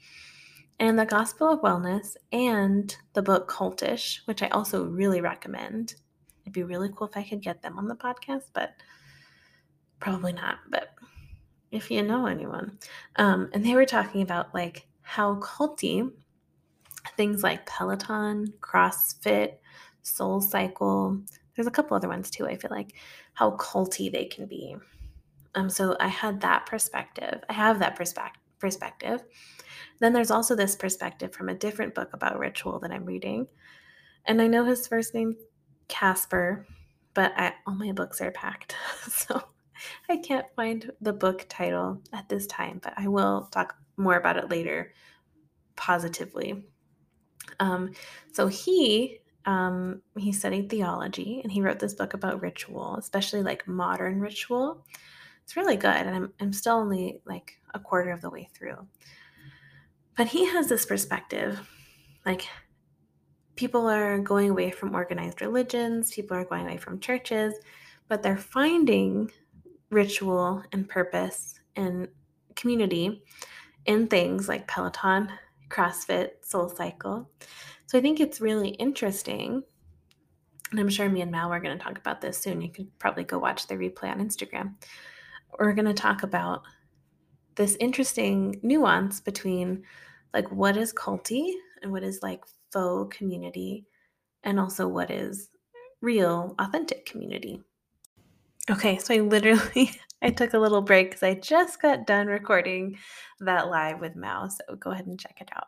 and 0.81 0.99
the 0.99 1.07
Gospel 1.07 1.49
of 1.53 1.61
Wellness 1.61 2.16
and 2.33 2.97
the 3.12 3.23
book 3.23 3.51
Cultish, 3.51 4.21
which 4.25 4.42
I 4.42 4.49
also 4.49 4.85
really 4.85 5.21
recommend. 5.21 5.95
It'd 6.42 6.53
be 6.53 6.62
really 6.62 6.90
cool 6.95 7.09
if 7.09 7.16
I 7.16 7.23
could 7.23 7.40
get 7.40 7.62
them 7.62 7.79
on 7.79 7.87
the 7.87 7.95
podcast, 7.95 8.45
but 8.53 8.75
probably 10.01 10.33
not. 10.33 10.59
But 10.71 10.95
if 11.71 11.90
you 11.90 12.03
know 12.03 12.27
anyone, 12.27 12.79
um, 13.16 13.51
and 13.53 13.64
they 13.64 13.75
were 13.75 13.87
talking 13.87 14.23
about 14.23 14.53
like 14.55 14.88
how 15.03 15.37
culty 15.37 16.11
things 17.16 17.42
like 17.42 17.66
Peloton, 17.66 18.53
CrossFit, 18.61 19.55
Soul 20.03 20.40
Cycle, 20.40 21.21
there's 21.54 21.66
a 21.66 21.72
couple 21.72 21.96
other 21.96 22.08
ones 22.08 22.30
too, 22.30 22.46
I 22.46 22.56
feel 22.56 22.70
like, 22.70 22.94
how 23.34 23.52
culty 23.56 24.10
they 24.10 24.24
can 24.24 24.46
be. 24.46 24.76
Um, 25.54 25.68
so 25.68 25.96
I 26.00 26.08
had 26.08 26.40
that 26.40 26.66
perspective. 26.66 27.42
I 27.48 27.52
have 27.52 27.78
that 27.80 27.96
perspective 27.96 28.42
perspective. 28.62 29.22
Then 29.98 30.14
there's 30.14 30.30
also 30.30 30.54
this 30.54 30.76
perspective 30.76 31.34
from 31.34 31.50
a 31.50 31.54
different 31.54 31.94
book 31.94 32.10
about 32.14 32.38
ritual 32.38 32.78
that 32.78 32.92
I'm 32.92 33.04
reading. 33.04 33.48
And 34.24 34.40
I 34.40 34.46
know 34.46 34.64
his 34.64 34.86
first 34.86 35.12
name 35.12 35.36
Casper, 35.88 36.66
but 37.12 37.32
I, 37.36 37.52
all 37.66 37.74
my 37.74 37.92
books 37.92 38.22
are 38.22 38.30
packed. 38.30 38.74
So 39.10 39.42
I 40.08 40.18
can't 40.18 40.46
find 40.54 40.92
the 41.00 41.12
book 41.12 41.44
title 41.48 42.00
at 42.12 42.28
this 42.28 42.46
time, 42.46 42.80
but 42.80 42.94
I 42.96 43.08
will 43.08 43.48
talk 43.50 43.74
more 43.96 44.16
about 44.16 44.36
it 44.36 44.48
later 44.48 44.94
positively. 45.74 46.64
Um, 47.58 47.92
so 48.32 48.46
he 48.46 49.18
um, 49.46 50.02
he 50.16 50.33
studied 50.33 50.68
theology 50.70 51.40
and 51.42 51.50
he 51.50 51.62
wrote 51.62 51.78
this 51.78 51.94
book 51.94 52.14
about 52.14 52.42
ritual, 52.42 52.96
especially 52.96 53.42
like 53.42 53.66
modern 53.66 54.20
ritual. 54.20 54.85
It's 55.44 55.57
really 55.57 55.76
good, 55.76 55.90
and 55.90 56.14
I'm 56.14 56.33
I'm 56.40 56.52
still 56.52 56.76
only 56.76 57.20
like 57.24 57.59
a 57.74 57.81
quarter 57.81 58.11
of 58.11 58.20
the 58.20 58.31
way 58.31 58.48
through. 58.55 58.87
But 60.16 60.28
he 60.28 60.46
has 60.46 60.68
this 60.68 60.87
perspective, 60.87 61.59
like 62.24 62.46
people 63.57 63.88
are 63.88 64.18
going 64.18 64.50
away 64.50 64.70
from 64.70 64.94
organized 64.94 65.40
religions, 65.40 66.12
people 66.12 66.37
are 66.37 66.44
going 66.44 66.66
away 66.66 66.76
from 66.76 67.00
churches, 67.00 67.55
but 68.09 68.22
they're 68.22 68.37
finding 68.37 69.31
ritual 69.90 70.62
and 70.72 70.88
purpose 70.88 71.61
and 71.76 72.09
community 72.57 73.22
in 73.87 74.07
things 74.07 74.48
like 74.48 74.68
Peloton, 74.68 75.31
CrossFit, 75.68 76.31
Soul 76.42 76.68
Cycle. 76.68 77.31
So 77.92 77.98
I 77.98 78.00
think 78.00 78.20
it's 78.20 78.40
really 78.40 78.70
interesting. 78.70 79.62
And 80.70 80.81
I'm 80.81 80.88
sure 80.88 81.11
me 81.11 81.20
and 81.20 81.31
Mal 81.31 81.52
are 81.52 81.61
going 81.61 81.76
to 81.76 81.85
talk 81.85 81.98
about 81.98 82.22
this 82.22 82.38
soon. 82.38 82.62
You 82.62 82.70
could 82.70 82.88
probably 82.98 83.24
go 83.24 83.38
watch 83.38 83.66
the 83.66 83.74
replay 83.74 84.11
on 84.11 84.26
Instagram. 84.26 84.76
We're 85.59 85.74
going 85.74 85.85
to 85.85 85.92
talk 85.92 86.22
about 86.22 86.62
this 87.55 87.76
interesting 87.81 88.59
nuance 88.62 89.20
between 89.20 89.83
like 90.33 90.50
what 90.50 90.78
is 90.78 90.94
culty 90.94 91.52
and 91.83 91.92
what 91.92 92.02
is 92.02 92.22
like 92.22 92.44
faux 92.72 93.14
community 93.14 93.85
and 94.42 94.59
also 94.59 94.88
what 94.88 95.11
is 95.11 95.50
real 96.00 96.55
authentic 96.59 97.05
community. 97.05 97.61
Okay, 98.70 98.96
so 98.96 99.12
I 99.12 99.18
literally 99.18 99.90
I 100.22 100.30
took 100.30 100.54
a 100.54 100.58
little 100.58 100.82
break 100.82 101.11
because 101.11 101.22
I 101.22 101.35
just 101.35 101.82
got 101.82 102.06
done 102.06 102.28
recording 102.28 102.96
that 103.40 103.68
live 103.68 104.00
with 104.00 104.14
Mal. 104.14 104.48
So 104.48 104.76
go 104.76 104.90
ahead 104.92 105.06
and 105.06 105.18
check 105.18 105.38
it 105.40 105.50
out. 105.54 105.66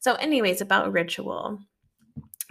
So, 0.00 0.14
anyways, 0.14 0.60
about 0.60 0.92
ritual. 0.92 1.60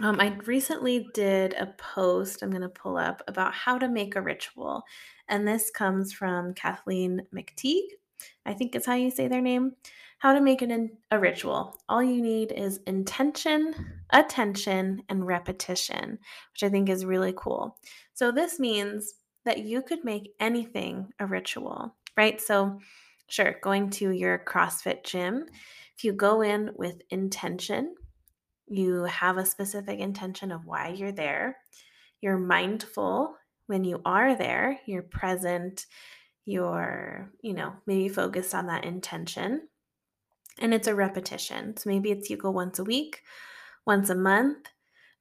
Um, 0.00 0.18
I 0.18 0.36
recently 0.46 1.06
did 1.14 1.52
a 1.54 1.66
post 1.78 2.42
I'm 2.42 2.50
going 2.50 2.62
to 2.62 2.68
pull 2.68 2.96
up 2.96 3.22
about 3.28 3.54
how 3.54 3.78
to 3.78 3.88
make 3.88 4.16
a 4.16 4.22
ritual. 4.22 4.82
And 5.28 5.46
this 5.46 5.70
comes 5.70 6.12
from 6.12 6.54
Kathleen 6.54 7.22
McTeague. 7.34 7.90
I 8.46 8.54
think 8.54 8.74
it's 8.74 8.86
how 8.86 8.94
you 8.94 9.10
say 9.10 9.28
their 9.28 9.42
name. 9.42 9.72
How 10.18 10.32
to 10.32 10.40
make 10.40 10.62
an, 10.62 10.90
a 11.10 11.18
ritual. 11.18 11.76
All 11.88 12.02
you 12.02 12.22
need 12.22 12.52
is 12.52 12.80
intention, 12.86 13.74
attention, 14.10 15.02
and 15.08 15.26
repetition, 15.26 16.18
which 16.52 16.62
I 16.62 16.68
think 16.68 16.88
is 16.88 17.04
really 17.04 17.34
cool. 17.36 17.76
So, 18.14 18.32
this 18.32 18.58
means 18.58 19.14
that 19.44 19.58
you 19.58 19.82
could 19.82 20.04
make 20.04 20.32
anything 20.40 21.12
a 21.18 21.26
ritual, 21.26 21.94
right? 22.16 22.40
So, 22.40 22.78
sure, 23.28 23.56
going 23.62 23.90
to 23.90 24.10
your 24.10 24.38
CrossFit 24.38 25.04
gym, 25.04 25.46
if 25.96 26.04
you 26.04 26.12
go 26.12 26.42
in 26.42 26.70
with 26.76 27.02
intention, 27.10 27.94
you 28.66 29.04
have 29.04 29.36
a 29.36 29.46
specific 29.46 29.98
intention 29.98 30.52
of 30.52 30.66
why 30.66 30.88
you're 30.88 31.12
there, 31.12 31.58
you're 32.20 32.38
mindful 32.38 33.34
when 33.66 33.84
you 33.84 34.00
are 34.04 34.34
there, 34.34 34.80
you're 34.86 35.02
present, 35.02 35.86
you're, 36.44 37.30
you 37.42 37.54
know, 37.54 37.72
maybe 37.86 38.08
focused 38.08 38.54
on 38.54 38.66
that 38.66 38.84
intention. 38.84 39.68
And 40.58 40.74
it's 40.74 40.88
a 40.88 40.94
repetition. 40.94 41.76
So 41.76 41.88
maybe 41.88 42.10
it's 42.10 42.28
you 42.30 42.36
go 42.36 42.50
once 42.50 42.78
a 42.78 42.84
week, 42.84 43.22
once 43.86 44.10
a 44.10 44.14
month, 44.14 44.68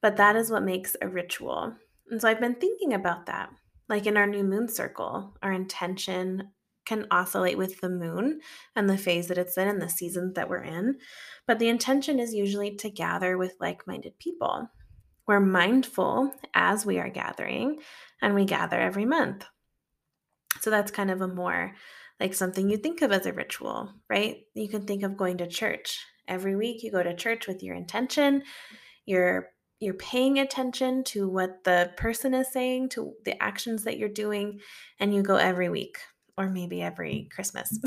but 0.02 0.18
that 0.18 0.36
is 0.36 0.52
what 0.52 0.64
makes 0.64 0.96
a 1.02 1.08
ritual. 1.08 1.74
And 2.10 2.22
so 2.22 2.28
I've 2.28 2.40
been 2.40 2.56
thinking 2.56 2.94
about 2.94 3.28
that 3.28 3.50
like 3.92 4.08
in 4.08 4.16
our 4.16 4.26
new 4.26 4.44
moon 4.44 4.70
circle, 4.70 5.38
our 5.44 5.52
intention 5.52 6.50
can 6.86 7.06
oscillate 7.12 7.58
with 7.58 7.82
the 7.82 7.90
moon 7.90 8.40
and 8.76 8.90
the 8.90 8.98
phase 8.98 9.28
that 9.28 9.38
it's 9.38 9.58
in 9.58 9.68
and 9.68 9.82
the 9.82 9.90
season 9.90 10.32
that 10.34 10.50
we're 10.50 10.64
in. 10.64 10.98
But 11.46 11.60
the 11.60 11.68
intention 11.68 12.18
is 12.18 12.34
usually 12.34 12.76
to 12.78 12.90
gather 12.90 13.38
with 13.38 13.54
like 13.60 13.86
minded 13.86 14.18
people. 14.18 14.70
We're 15.28 15.42
mindful 15.42 16.32
as 16.56 16.86
we 16.86 17.00
are 17.00 17.10
gathering, 17.10 17.80
and 18.22 18.34
we 18.34 18.46
gather 18.46 18.80
every 18.80 19.06
month. 19.06 19.46
So 20.62 20.70
that's 20.70 20.90
kind 20.90 21.12
of 21.12 21.22
a 21.22 21.28
more 21.28 21.74
like 22.20 22.34
something 22.34 22.70
you 22.70 22.78
think 22.78 23.02
of 23.02 23.12
as 23.12 23.26
a 23.26 23.34
ritual, 23.34 23.92
right? 24.10 24.38
You 24.54 24.70
can 24.70 24.86
think 24.86 25.04
of 25.04 25.18
going 25.18 25.38
to 25.38 25.48
church. 25.48 26.00
Every 26.28 26.56
week 26.56 26.82
you 26.82 26.92
go 26.92 27.04
to 27.04 27.16
church 27.16 27.46
with 27.46 27.62
your 27.62 27.76
intention. 27.76 28.44
You're 29.06 29.50
you're 29.82 29.96
paying 29.96 30.38
attention 30.38 31.04
to 31.04 31.28
what 31.28 31.64
the 31.64 31.92
person 31.98 32.36
is 32.36 32.54
saying, 32.54 32.90
to 32.90 33.14
the 33.26 33.42
actions 33.42 33.84
that 33.84 33.98
you're 33.98 34.08
doing, 34.08 34.60
and 35.00 35.14
you 35.14 35.24
go 35.24 35.36
every 35.36 35.70
week 35.70 35.98
or 36.38 36.50
maybe 36.50 36.82
every 36.82 37.28
Christmas 37.34 37.78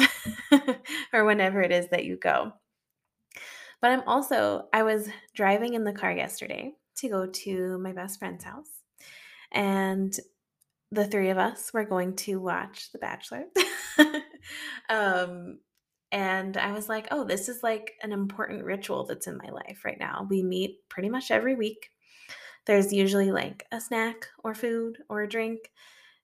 or 1.13 1.25
whenever 1.25 1.63
it 1.63 1.71
is 1.71 1.89
that 1.89 2.05
you 2.05 2.17
go. 2.17 2.53
But 3.81 3.93
I'm 3.93 4.03
also, 4.09 4.69
I 4.73 4.83
was 4.83 5.09
driving 5.35 5.75
in 5.75 5.85
the 5.85 5.93
car 5.93 6.11
yesterday 6.11 6.73
to 6.97 7.09
go 7.09 7.27
to 7.27 7.79
my 7.79 7.93
best 7.93 8.19
friend's 8.19 8.45
house, 8.45 8.71
and 9.53 10.13
the 10.91 11.07
three 11.07 11.31
of 11.31 11.39
us 11.39 11.73
were 11.73 11.85
going 11.85 12.17
to 12.17 12.41
watch 12.41 12.91
The 12.93 12.99
Bachelor. 12.99 13.45
um, 14.89 15.59
and 16.15 16.57
I 16.57 16.71
was 16.71 16.89
like, 16.89 17.09
oh, 17.11 17.25
this 17.25 17.49
is 17.49 17.65
like 17.65 17.95
an 18.01 18.13
important 18.13 18.65
ritual 18.65 19.05
that's 19.05 19.27
in 19.27 19.37
my 19.37 19.51
life 19.51 19.85
right 19.85 19.99
now. 19.99 20.29
We 20.31 20.45
meet 20.45 20.89
pretty 20.89 21.09
much 21.09 21.33
every 21.33 21.57
week. 21.57 21.91
There's 22.67 22.93
usually 22.93 23.33
like 23.33 23.67
a 23.73 23.81
snack 23.81 24.29
or 24.45 24.55
food 24.55 24.99
or 25.09 25.23
a 25.23 25.29
drink, 25.29 25.73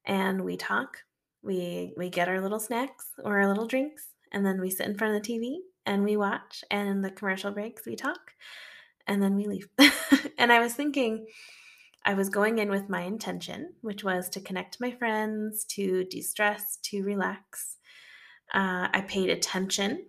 and 0.05 0.45
we 0.45 0.57
talk. 0.57 0.99
We 1.43 1.93
we 1.97 2.09
get 2.09 2.29
our 2.29 2.41
little 2.41 2.61
snacks 2.61 3.09
or 3.25 3.41
our 3.41 3.49
little 3.49 3.67
drinks, 3.67 4.07
and 4.31 4.47
then 4.47 4.61
we 4.61 4.71
sit 4.71 4.87
in 4.87 4.97
front 4.97 5.17
of 5.17 5.23
the 5.25 5.29
TV 5.29 5.57
and 5.85 6.05
we 6.05 6.17
watch. 6.17 6.63
And 6.71 6.89
in 6.89 7.01
the 7.01 7.11
commercial 7.11 7.51
breaks, 7.51 7.85
we 7.85 7.97
talk, 7.97 8.21
and 9.09 9.21
then 9.21 9.35
we 9.35 9.47
leave. 9.47 9.67
and 10.39 10.53
I 10.53 10.61
was 10.61 10.73
thinking, 10.73 11.27
I 12.05 12.15
was 12.15 12.29
going 12.29 12.59
in 12.59 12.71
with 12.71 12.89
my 12.89 13.01
intention, 13.01 13.73
which 13.81 14.05
was 14.05 14.29
to 14.31 14.41
connect 14.41 14.81
my 14.81 14.93
friends, 14.93 15.65
to 15.71 16.05
de 16.05 16.21
stress, 16.21 16.79
to 16.85 17.03
relax. 17.03 17.79
Uh, 18.53 18.89
I 18.93 19.05
paid 19.07 19.31
attention. 19.31 20.07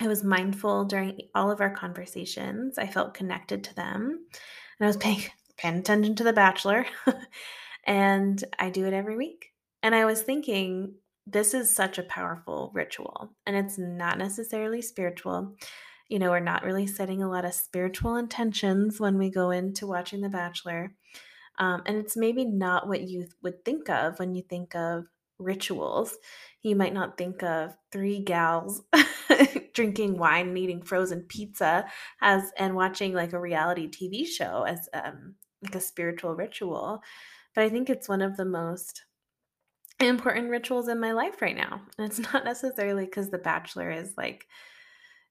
I 0.00 0.08
was 0.08 0.22
mindful 0.22 0.84
during 0.84 1.18
all 1.34 1.50
of 1.50 1.60
our 1.60 1.74
conversations. 1.74 2.78
I 2.78 2.86
felt 2.86 3.14
connected 3.14 3.64
to 3.64 3.74
them. 3.74 4.26
And 4.78 4.84
I 4.84 4.86
was 4.86 4.96
paying, 4.98 5.22
paying 5.56 5.78
attention 5.78 6.14
to 6.16 6.24
The 6.24 6.32
Bachelor. 6.32 6.86
and 7.86 8.42
I 8.58 8.70
do 8.70 8.86
it 8.86 8.92
every 8.92 9.16
week. 9.16 9.52
And 9.82 9.94
I 9.94 10.04
was 10.04 10.22
thinking, 10.22 10.94
this 11.26 11.54
is 11.54 11.68
such 11.68 11.98
a 11.98 12.04
powerful 12.04 12.70
ritual, 12.72 13.32
and 13.46 13.56
it's 13.56 13.78
not 13.78 14.16
necessarily 14.16 14.80
spiritual. 14.80 15.56
You 16.08 16.20
know, 16.20 16.30
we're 16.30 16.40
not 16.40 16.62
really 16.62 16.86
setting 16.86 17.22
a 17.22 17.28
lot 17.28 17.44
of 17.44 17.52
spiritual 17.52 18.16
intentions 18.16 19.00
when 19.00 19.18
we 19.18 19.28
go 19.28 19.50
into 19.50 19.88
watching 19.88 20.20
The 20.20 20.28
Bachelor. 20.28 20.94
Um, 21.58 21.82
and 21.86 21.96
it's 21.96 22.16
maybe 22.16 22.44
not 22.44 22.86
what 22.86 23.00
you 23.00 23.26
would 23.42 23.64
think 23.64 23.88
of 23.88 24.18
when 24.20 24.34
you 24.34 24.42
think 24.42 24.76
of 24.76 25.06
rituals. 25.38 26.16
You 26.62 26.76
might 26.76 26.94
not 26.94 27.16
think 27.16 27.42
of 27.42 27.76
three 27.92 28.20
gals 28.20 28.82
drinking 29.74 30.18
wine 30.18 30.48
and 30.48 30.58
eating 30.58 30.82
frozen 30.82 31.22
pizza 31.22 31.86
as 32.20 32.50
and 32.56 32.74
watching 32.74 33.12
like 33.12 33.32
a 33.32 33.40
reality 33.40 33.88
TV 33.88 34.26
show 34.26 34.64
as 34.64 34.88
um, 34.92 35.34
like 35.62 35.74
a 35.74 35.80
spiritual 35.80 36.34
ritual. 36.34 37.02
But 37.54 37.64
I 37.64 37.68
think 37.68 37.88
it's 37.88 38.08
one 38.08 38.22
of 38.22 38.36
the 38.36 38.44
most 38.44 39.04
important 40.00 40.50
rituals 40.50 40.88
in 40.88 41.00
my 41.00 41.12
life 41.12 41.40
right 41.40 41.56
now. 41.56 41.82
And 41.98 42.06
it's 42.10 42.18
not 42.18 42.44
necessarily 42.44 43.04
because 43.04 43.30
The 43.30 43.38
Bachelor 43.38 43.90
is 43.90 44.14
like 44.16 44.46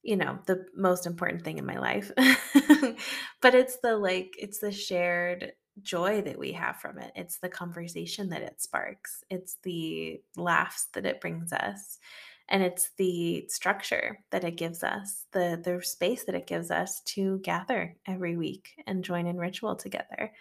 you 0.05 0.15
know 0.15 0.37
the 0.45 0.65
most 0.75 1.07
important 1.07 1.43
thing 1.43 1.57
in 1.57 1.65
my 1.65 1.79
life 1.79 2.11
but 3.41 3.55
it's 3.55 3.77
the 3.77 3.97
like 3.97 4.35
it's 4.37 4.59
the 4.59 4.71
shared 4.71 5.51
joy 5.81 6.21
that 6.21 6.39
we 6.39 6.51
have 6.53 6.77
from 6.77 6.99
it. 6.99 7.11
It's 7.15 7.38
the 7.38 7.49
conversation 7.49 8.29
that 8.29 8.41
it 8.41 8.61
sparks. 8.61 9.23
It's 9.29 9.57
the 9.63 10.21
laughs 10.35 10.88
that 10.93 11.05
it 11.05 11.21
brings 11.21 11.51
us. 11.53 11.99
And 12.47 12.61
it's 12.61 12.91
the 12.97 13.45
structure 13.49 14.19
that 14.29 14.43
it 14.43 14.55
gives 14.55 14.83
us 14.83 15.25
the 15.31 15.59
the 15.63 15.81
space 15.83 16.25
that 16.25 16.35
it 16.35 16.45
gives 16.45 16.69
us 16.69 17.01
to 17.15 17.39
gather 17.39 17.95
every 18.07 18.38
week 18.38 18.69
and 18.85 19.03
join 19.03 19.25
in 19.25 19.38
ritual 19.38 19.75
together. 19.75 20.31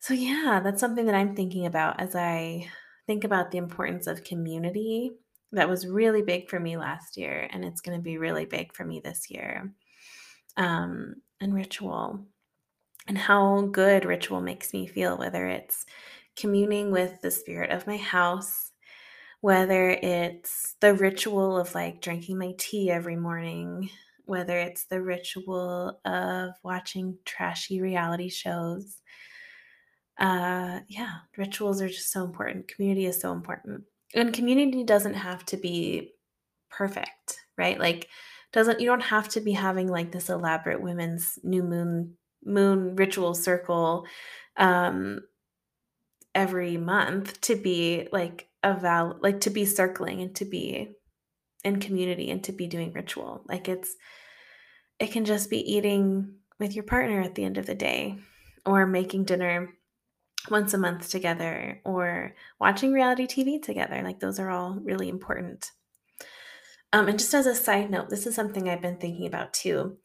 So 0.00 0.14
yeah 0.14 0.60
that's 0.64 0.80
something 0.80 1.04
that 1.06 1.14
i'm 1.14 1.36
thinking 1.36 1.66
about 1.66 2.00
as 2.00 2.16
i 2.16 2.66
think 3.06 3.24
about 3.24 3.50
the 3.50 3.58
importance 3.58 4.06
of 4.06 4.24
community 4.24 5.12
that 5.52 5.68
was 5.68 5.86
really 5.86 6.22
big 6.22 6.48
for 6.48 6.60
me 6.60 6.76
last 6.76 7.16
year, 7.16 7.48
and 7.50 7.64
it's 7.64 7.80
going 7.80 7.98
to 7.98 8.02
be 8.02 8.18
really 8.18 8.44
big 8.44 8.72
for 8.72 8.84
me 8.84 9.00
this 9.00 9.30
year. 9.30 9.72
Um, 10.56 11.16
and 11.40 11.54
ritual, 11.54 12.26
and 13.10 13.18
how 13.18 13.62
good 13.62 14.04
ritual 14.04 14.40
makes 14.40 14.72
me 14.72 14.86
feel, 14.86 15.18
whether 15.18 15.48
it's 15.48 15.84
communing 16.36 16.92
with 16.92 17.20
the 17.20 17.30
spirit 17.32 17.70
of 17.70 17.84
my 17.84 17.96
house, 17.96 18.70
whether 19.40 19.90
it's 19.90 20.76
the 20.80 20.94
ritual 20.94 21.58
of 21.58 21.74
like 21.74 22.00
drinking 22.00 22.38
my 22.38 22.54
tea 22.56 22.88
every 22.88 23.16
morning, 23.16 23.90
whether 24.26 24.56
it's 24.56 24.84
the 24.84 25.02
ritual 25.02 26.00
of 26.04 26.50
watching 26.62 27.18
trashy 27.24 27.80
reality 27.80 28.28
shows. 28.28 29.02
Uh, 30.16 30.78
yeah, 30.86 31.14
rituals 31.36 31.82
are 31.82 31.88
just 31.88 32.12
so 32.12 32.22
important. 32.22 32.68
Community 32.68 33.06
is 33.06 33.20
so 33.20 33.32
important 33.32 33.82
and 34.14 34.32
community 34.32 34.84
doesn't 34.84 35.14
have 35.14 35.44
to 35.46 35.56
be 35.56 36.12
perfect, 36.70 37.40
right? 37.58 37.80
Like 37.80 38.06
doesn't 38.52 38.78
you 38.78 38.86
don't 38.86 39.00
have 39.00 39.28
to 39.30 39.40
be 39.40 39.50
having 39.50 39.88
like 39.88 40.12
this 40.12 40.28
elaborate 40.28 40.80
women's 40.80 41.40
new 41.42 41.64
moon 41.64 42.16
moon 42.44 42.96
ritual 42.96 43.34
circle 43.34 44.06
um 44.56 45.20
every 46.34 46.76
month 46.76 47.40
to 47.40 47.56
be 47.56 48.08
like 48.12 48.48
a 48.62 48.74
val 48.74 49.18
like 49.20 49.40
to 49.40 49.50
be 49.50 49.64
circling 49.64 50.20
and 50.20 50.34
to 50.34 50.44
be 50.44 50.94
in 51.64 51.80
community 51.80 52.30
and 52.30 52.42
to 52.44 52.52
be 52.52 52.66
doing 52.66 52.92
ritual. 52.92 53.42
Like 53.48 53.68
it's 53.68 53.96
it 54.98 55.12
can 55.12 55.24
just 55.24 55.50
be 55.50 55.58
eating 55.58 56.34
with 56.58 56.74
your 56.74 56.84
partner 56.84 57.20
at 57.20 57.34
the 57.34 57.44
end 57.44 57.58
of 57.58 57.66
the 57.66 57.74
day 57.74 58.18
or 58.66 58.86
making 58.86 59.24
dinner 59.24 59.70
once 60.50 60.74
a 60.74 60.78
month 60.78 61.08
together 61.08 61.80
or 61.84 62.34
watching 62.58 62.92
reality 62.92 63.26
TV 63.26 63.62
together. 63.62 64.02
Like 64.02 64.20
those 64.20 64.38
are 64.38 64.50
all 64.50 64.78
really 64.82 65.08
important. 65.08 65.70
Um, 66.92 67.08
and 67.08 67.18
just 67.18 67.34
as 67.34 67.46
a 67.46 67.54
side 67.54 67.90
note, 67.90 68.10
this 68.10 68.26
is 68.26 68.34
something 68.34 68.68
I've 68.68 68.82
been 68.82 68.98
thinking 68.98 69.26
about 69.26 69.54
too. 69.54 69.96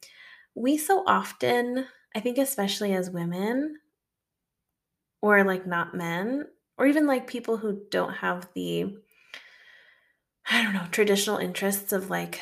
We 0.54 0.78
so 0.78 1.02
often, 1.06 1.86
I 2.16 2.20
think, 2.20 2.38
especially 2.38 2.94
as 2.94 3.10
women, 3.10 3.78
or 5.20 5.44
like 5.44 5.66
not 5.66 5.94
men, 5.94 6.46
or 6.78 6.86
even 6.86 7.06
like 7.06 7.26
people 7.26 7.58
who 7.58 7.82
don't 7.90 8.14
have 8.14 8.48
the, 8.54 8.96
I 10.50 10.62
don't 10.62 10.72
know, 10.72 10.86
traditional 10.90 11.36
interests 11.36 11.92
of 11.92 12.08
like, 12.08 12.40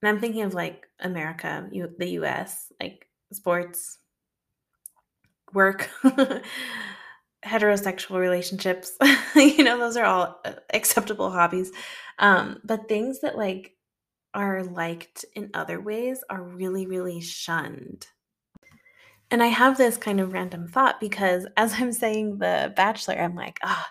and 0.00 0.08
I'm 0.08 0.20
thinking 0.20 0.42
of 0.42 0.54
like 0.54 0.86
America, 1.00 1.68
you, 1.72 1.92
the 1.98 2.10
US, 2.20 2.70
like 2.80 3.08
sports, 3.32 3.98
work. 5.52 5.90
heterosexual 7.44 8.18
relationships 8.18 8.92
you 9.36 9.62
know 9.62 9.78
those 9.78 9.96
are 9.96 10.04
all 10.04 10.40
uh, 10.44 10.54
acceptable 10.74 11.30
hobbies 11.30 11.70
um 12.18 12.58
but 12.64 12.88
things 12.88 13.20
that 13.20 13.36
like 13.36 13.76
are 14.34 14.64
liked 14.64 15.24
in 15.36 15.50
other 15.54 15.80
ways 15.80 16.24
are 16.28 16.42
really 16.42 16.86
really 16.86 17.20
shunned 17.20 18.08
and 19.30 19.42
I 19.42 19.46
have 19.46 19.76
this 19.76 19.96
kind 19.96 20.20
of 20.20 20.32
random 20.32 20.68
thought 20.68 21.00
because 21.00 21.46
as 21.56 21.74
I'm 21.74 21.92
saying 21.92 22.38
The 22.38 22.72
Bachelor, 22.76 23.14
I'm 23.14 23.34
like, 23.34 23.58
oh, 23.62 23.84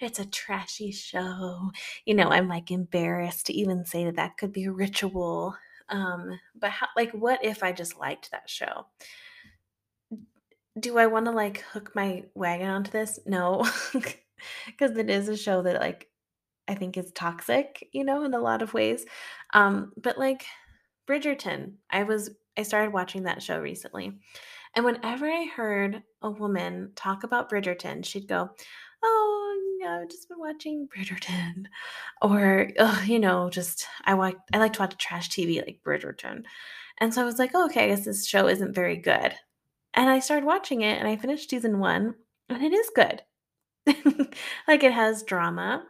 it's 0.00 0.18
a 0.18 0.26
trashy 0.26 0.92
show. 0.92 1.70
You 2.04 2.14
know, 2.14 2.28
I'm 2.28 2.48
like 2.48 2.70
embarrassed 2.70 3.46
to 3.46 3.52
even 3.52 3.84
say 3.84 4.04
that 4.04 4.16
that 4.16 4.36
could 4.36 4.52
be 4.52 4.64
a 4.64 4.72
ritual. 4.72 5.56
Um, 5.88 6.38
but 6.54 6.70
how, 6.70 6.86
like, 6.96 7.12
what 7.12 7.44
if 7.44 7.62
I 7.62 7.72
just 7.72 7.98
liked 7.98 8.30
that 8.30 8.48
show? 8.48 8.86
do 10.78 10.98
I 10.98 11.06
want 11.06 11.26
to 11.26 11.32
like 11.32 11.60
hook 11.60 11.92
my 11.94 12.24
wagon 12.34 12.68
onto 12.68 12.90
this? 12.90 13.18
No, 13.26 13.68
because 14.66 14.96
it 14.96 15.10
is 15.10 15.28
a 15.28 15.36
show 15.36 15.62
that 15.62 15.80
like 15.80 16.08
I 16.68 16.74
think 16.74 16.96
is 16.96 17.12
toxic, 17.12 17.88
you 17.92 18.04
know, 18.04 18.24
in 18.24 18.34
a 18.34 18.40
lot 18.40 18.62
of 18.62 18.74
ways. 18.74 19.04
Um, 19.52 19.92
but 19.96 20.18
like 20.18 20.44
Bridgerton, 21.06 21.74
I 21.90 22.04
was 22.04 22.30
I 22.56 22.62
started 22.62 22.92
watching 22.92 23.24
that 23.24 23.42
show 23.42 23.58
recently, 23.58 24.18
and 24.74 24.84
whenever 24.84 25.26
I 25.26 25.44
heard 25.54 26.02
a 26.22 26.30
woman 26.30 26.92
talk 26.96 27.24
about 27.24 27.50
Bridgerton, 27.50 28.04
she'd 28.04 28.28
go, 28.28 28.50
"Oh, 29.02 29.78
yeah, 29.80 30.00
I've 30.02 30.08
just 30.10 30.28
been 30.28 30.38
watching 30.38 30.88
Bridgerton," 30.96 31.66
or 32.22 32.70
oh, 32.78 33.02
you 33.06 33.18
know, 33.18 33.50
just 33.50 33.86
I 34.04 34.14
like 34.14 34.36
I 34.52 34.58
like 34.58 34.74
to 34.74 34.80
watch 34.80 34.96
trash 34.98 35.28
TV 35.30 35.64
like 35.64 35.80
Bridgerton, 35.86 36.44
and 36.98 37.12
so 37.12 37.22
I 37.22 37.24
was 37.24 37.38
like, 37.38 37.52
oh, 37.54 37.66
okay, 37.66 37.84
I 37.84 37.88
guess 37.88 38.04
this 38.04 38.26
show 38.26 38.48
isn't 38.48 38.74
very 38.74 38.96
good. 38.96 39.34
And 39.94 40.08
I 40.08 40.20
started 40.20 40.46
watching 40.46 40.82
it 40.82 40.98
and 40.98 41.08
I 41.08 41.16
finished 41.16 41.50
season 41.50 41.78
one, 41.78 42.14
and 42.48 42.62
it 42.62 42.72
is 42.72 42.90
good. 42.94 43.22
like 44.68 44.84
it 44.84 44.92
has 44.92 45.22
drama, 45.22 45.84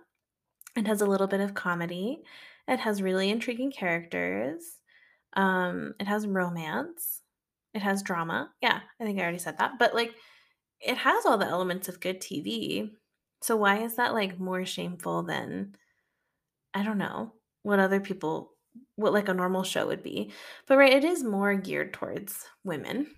it 0.77 0.87
has 0.87 1.01
a 1.01 1.07
little 1.07 1.27
bit 1.27 1.41
of 1.41 1.55
comedy, 1.55 2.23
it 2.67 2.81
has 2.81 3.03
really 3.03 3.31
intriguing 3.31 3.71
characters, 3.71 4.79
um, 5.35 5.95
it 6.01 6.07
has 6.07 6.27
romance, 6.27 7.22
it 7.75 7.83
has 7.83 8.03
drama. 8.03 8.51
Yeah, 8.61 8.81
I 9.01 9.05
think 9.05 9.19
I 9.19 9.23
already 9.23 9.39
said 9.39 9.59
that. 9.59 9.73
But 9.79 9.95
like 9.95 10.15
it 10.81 10.97
has 10.99 11.27
all 11.27 11.39
the 11.39 11.47
elements 11.47 11.89
of 11.89 12.01
good 12.01 12.21
TV. 12.21 12.91
So 13.43 13.57
why 13.57 13.79
is 13.79 13.97
that 13.97 14.15
like 14.15 14.39
more 14.39 14.65
shameful 14.65 15.23
than 15.23 15.75
I 16.75 16.83
don't 16.83 16.99
know 16.99 17.33
what 17.63 17.79
other 17.79 18.01
people 18.01 18.53
what 18.97 19.13
like 19.13 19.29
a 19.29 19.35
normal 19.35 19.65
show 19.65 19.87
would 19.87 20.03
be. 20.03 20.33
But 20.67 20.79
right, 20.79 20.93
it 20.93 21.05
is 21.05 21.23
more 21.23 21.55
geared 21.55 21.93
towards 21.93 22.47
women 22.65 23.09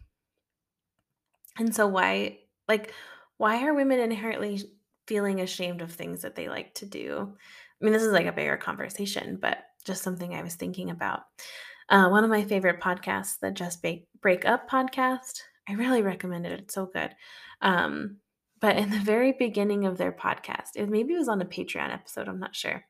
and 1.58 1.74
so 1.74 1.86
why 1.86 2.38
like 2.68 2.92
why 3.36 3.64
are 3.64 3.74
women 3.74 3.98
inherently 3.98 4.62
feeling 5.06 5.40
ashamed 5.40 5.82
of 5.82 5.92
things 5.92 6.22
that 6.22 6.34
they 6.34 6.48
like 6.48 6.74
to 6.74 6.86
do? 6.86 7.34
I 7.80 7.84
mean, 7.84 7.92
this 7.92 8.02
is 8.02 8.12
like 8.12 8.26
a 8.26 8.32
bigger 8.32 8.56
conversation, 8.56 9.38
but 9.40 9.58
just 9.84 10.02
something 10.02 10.34
I 10.34 10.42
was 10.42 10.54
thinking 10.54 10.90
about. 10.90 11.20
Uh, 11.88 12.08
one 12.08 12.24
of 12.24 12.30
my 12.30 12.44
favorite 12.44 12.80
podcasts, 12.80 13.38
the 13.40 13.50
Just 13.50 13.82
Break, 13.82 14.06
Break 14.20 14.44
Up 14.44 14.68
podcast, 14.68 15.40
I 15.68 15.74
really 15.74 16.02
recommend 16.02 16.46
it. 16.46 16.52
It's 16.52 16.74
so 16.74 16.86
good. 16.86 17.10
Um, 17.60 18.18
but 18.60 18.76
in 18.76 18.90
the 18.90 18.98
very 18.98 19.32
beginning 19.32 19.86
of 19.86 19.98
their 19.98 20.12
podcast, 20.12 20.70
it 20.76 20.88
maybe 20.88 21.14
it 21.14 21.18
was 21.18 21.28
on 21.28 21.42
a 21.42 21.46
Patreon 21.46 21.92
episode, 21.92 22.28
I'm 22.28 22.40
not 22.40 22.56
sure. 22.56 22.84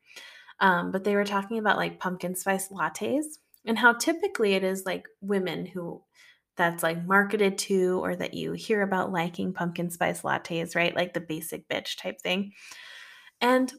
Um, 0.59 0.91
but 0.91 1.03
they 1.03 1.15
were 1.15 1.25
talking 1.25 1.57
about 1.57 1.77
like 1.77 1.99
pumpkin 1.99 2.35
spice 2.35 2.69
lattes 2.69 3.25
and 3.65 3.77
how 3.77 3.93
typically 3.93 4.53
it 4.53 4.63
is 4.63 4.85
like 4.85 5.05
women 5.21 5.65
who 5.65 6.01
that's 6.55 6.83
like 6.83 7.05
marketed 7.05 7.57
to 7.57 7.99
or 8.01 8.15
that 8.15 8.33
you 8.33 8.53
hear 8.53 8.81
about 8.81 9.11
liking 9.11 9.51
pumpkin 9.53 9.89
spice 9.89 10.21
lattes, 10.21 10.75
right? 10.75 10.95
Like 10.95 11.13
the 11.13 11.19
basic 11.19 11.67
bitch 11.67 11.97
type 11.97 12.21
thing. 12.21 12.53
And 13.41 13.73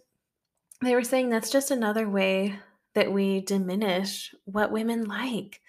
they 0.82 0.94
were 0.94 1.04
saying 1.04 1.30
that's 1.30 1.50
just 1.50 1.70
another 1.70 2.08
way 2.08 2.58
that 2.96 3.12
we 3.12 3.42
diminish 3.42 4.34
what 4.46 4.72
women 4.72 5.04
like. 5.04 5.60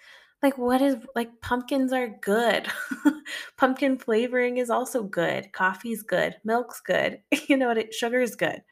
like 0.42 0.56
what 0.56 0.80
is 0.80 0.96
like 1.14 1.28
pumpkins 1.42 1.92
are 1.92 2.08
good. 2.22 2.66
Pumpkin 3.58 3.98
flavoring 3.98 4.56
is 4.56 4.70
also 4.70 5.02
good. 5.02 5.52
Coffee's 5.52 6.02
good. 6.02 6.36
Milk's 6.42 6.80
good. 6.80 7.20
You 7.48 7.58
know 7.58 7.68
what 7.68 7.94
sugar's 7.94 8.34
good. 8.34 8.62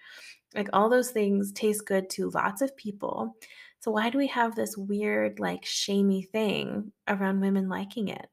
Like 0.54 0.70
all 0.72 0.88
those 0.88 1.10
things 1.10 1.52
taste 1.52 1.86
good 1.86 2.08
to 2.10 2.30
lots 2.30 2.62
of 2.62 2.74
people. 2.78 3.36
So 3.80 3.90
why 3.90 4.08
do 4.08 4.16
we 4.16 4.28
have 4.28 4.54
this 4.54 4.74
weird 4.74 5.38
like 5.38 5.66
shamey 5.66 6.22
thing 6.22 6.92
around 7.06 7.40
women 7.40 7.68
liking 7.68 8.08
it? 8.08 8.26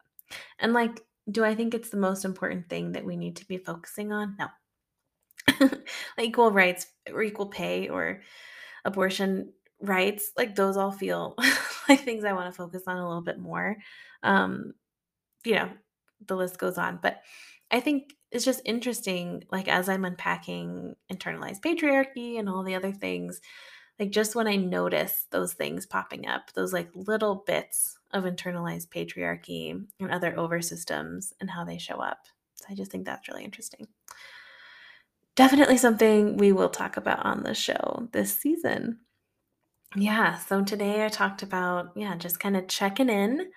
And 0.57 0.71
like 0.71 1.01
do 1.31 1.43
i 1.43 1.55
think 1.55 1.73
it's 1.73 1.89
the 1.89 1.97
most 1.97 2.25
important 2.25 2.67
thing 2.69 2.91
that 2.93 3.05
we 3.05 3.17
need 3.17 3.35
to 3.37 3.45
be 3.45 3.57
focusing 3.57 4.13
on? 4.13 4.37
No. 4.39 5.69
Equal 6.19 6.51
rights 6.51 6.87
or 7.11 7.21
equal 7.23 7.47
pay 7.47 7.89
or 7.89 8.21
abortion 8.85 9.51
rights 9.83 10.31
like 10.37 10.55
those 10.55 10.77
all 10.77 10.91
feel 10.91 11.35
like 11.89 11.99
things 11.99 12.23
i 12.23 12.33
want 12.33 12.51
to 12.51 12.57
focus 12.57 12.83
on 12.87 12.97
a 12.97 13.07
little 13.07 13.21
bit 13.21 13.37
more 13.37 13.75
um 14.23 14.73
you 15.45 15.55
know 15.55 15.69
the 16.25 16.35
list 16.35 16.57
goes 16.57 16.77
on. 16.77 16.99
But 17.01 17.21
i 17.69 17.79
think 17.79 18.13
it's 18.31 18.45
just 18.45 18.61
interesting 18.65 19.43
like 19.51 19.67
as 19.67 19.89
i'm 19.89 20.05
unpacking 20.05 20.95
internalized 21.11 21.61
patriarchy 21.61 22.39
and 22.39 22.49
all 22.49 22.63
the 22.63 22.75
other 22.75 22.91
things 22.91 23.41
like 23.99 24.09
just 24.09 24.35
when 24.35 24.47
i 24.47 24.55
notice 24.55 25.27
those 25.31 25.53
things 25.53 25.85
popping 25.85 26.27
up 26.27 26.51
those 26.53 26.73
like 26.73 26.89
little 26.95 27.43
bits 27.45 27.97
of 28.11 28.23
internalized 28.23 28.87
patriarchy 28.87 29.85
and 29.99 30.11
other 30.11 30.37
over 30.39 30.61
systems 30.61 31.33
and 31.41 31.49
how 31.49 31.65
they 31.65 31.77
show 31.77 31.95
up. 31.95 32.19
So 32.55 32.65
i 32.69 32.75
just 32.75 32.91
think 32.91 33.05
that's 33.05 33.27
really 33.27 33.43
interesting. 33.43 33.87
Definitely 35.35 35.77
something 35.77 36.37
we 36.37 36.51
will 36.51 36.69
talk 36.69 36.95
about 36.95 37.25
on 37.25 37.43
the 37.43 37.55
show 37.55 38.07
this 38.11 38.37
season 38.37 38.99
yeah, 39.95 40.37
so 40.37 40.63
today 40.63 41.05
I 41.05 41.09
talked 41.09 41.43
about, 41.43 41.91
yeah, 41.95 42.15
just 42.15 42.39
kind 42.39 42.57
of 42.57 42.67
checking 42.67 43.09
in 43.09 43.51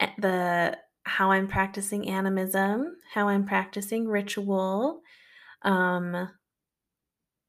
at 0.00 0.12
the 0.18 0.76
how 1.04 1.32
I'm 1.32 1.48
practicing 1.48 2.08
animism, 2.08 2.96
how 3.12 3.28
I'm 3.28 3.44
practicing 3.46 4.08
ritual, 4.08 5.02
um, 5.62 6.28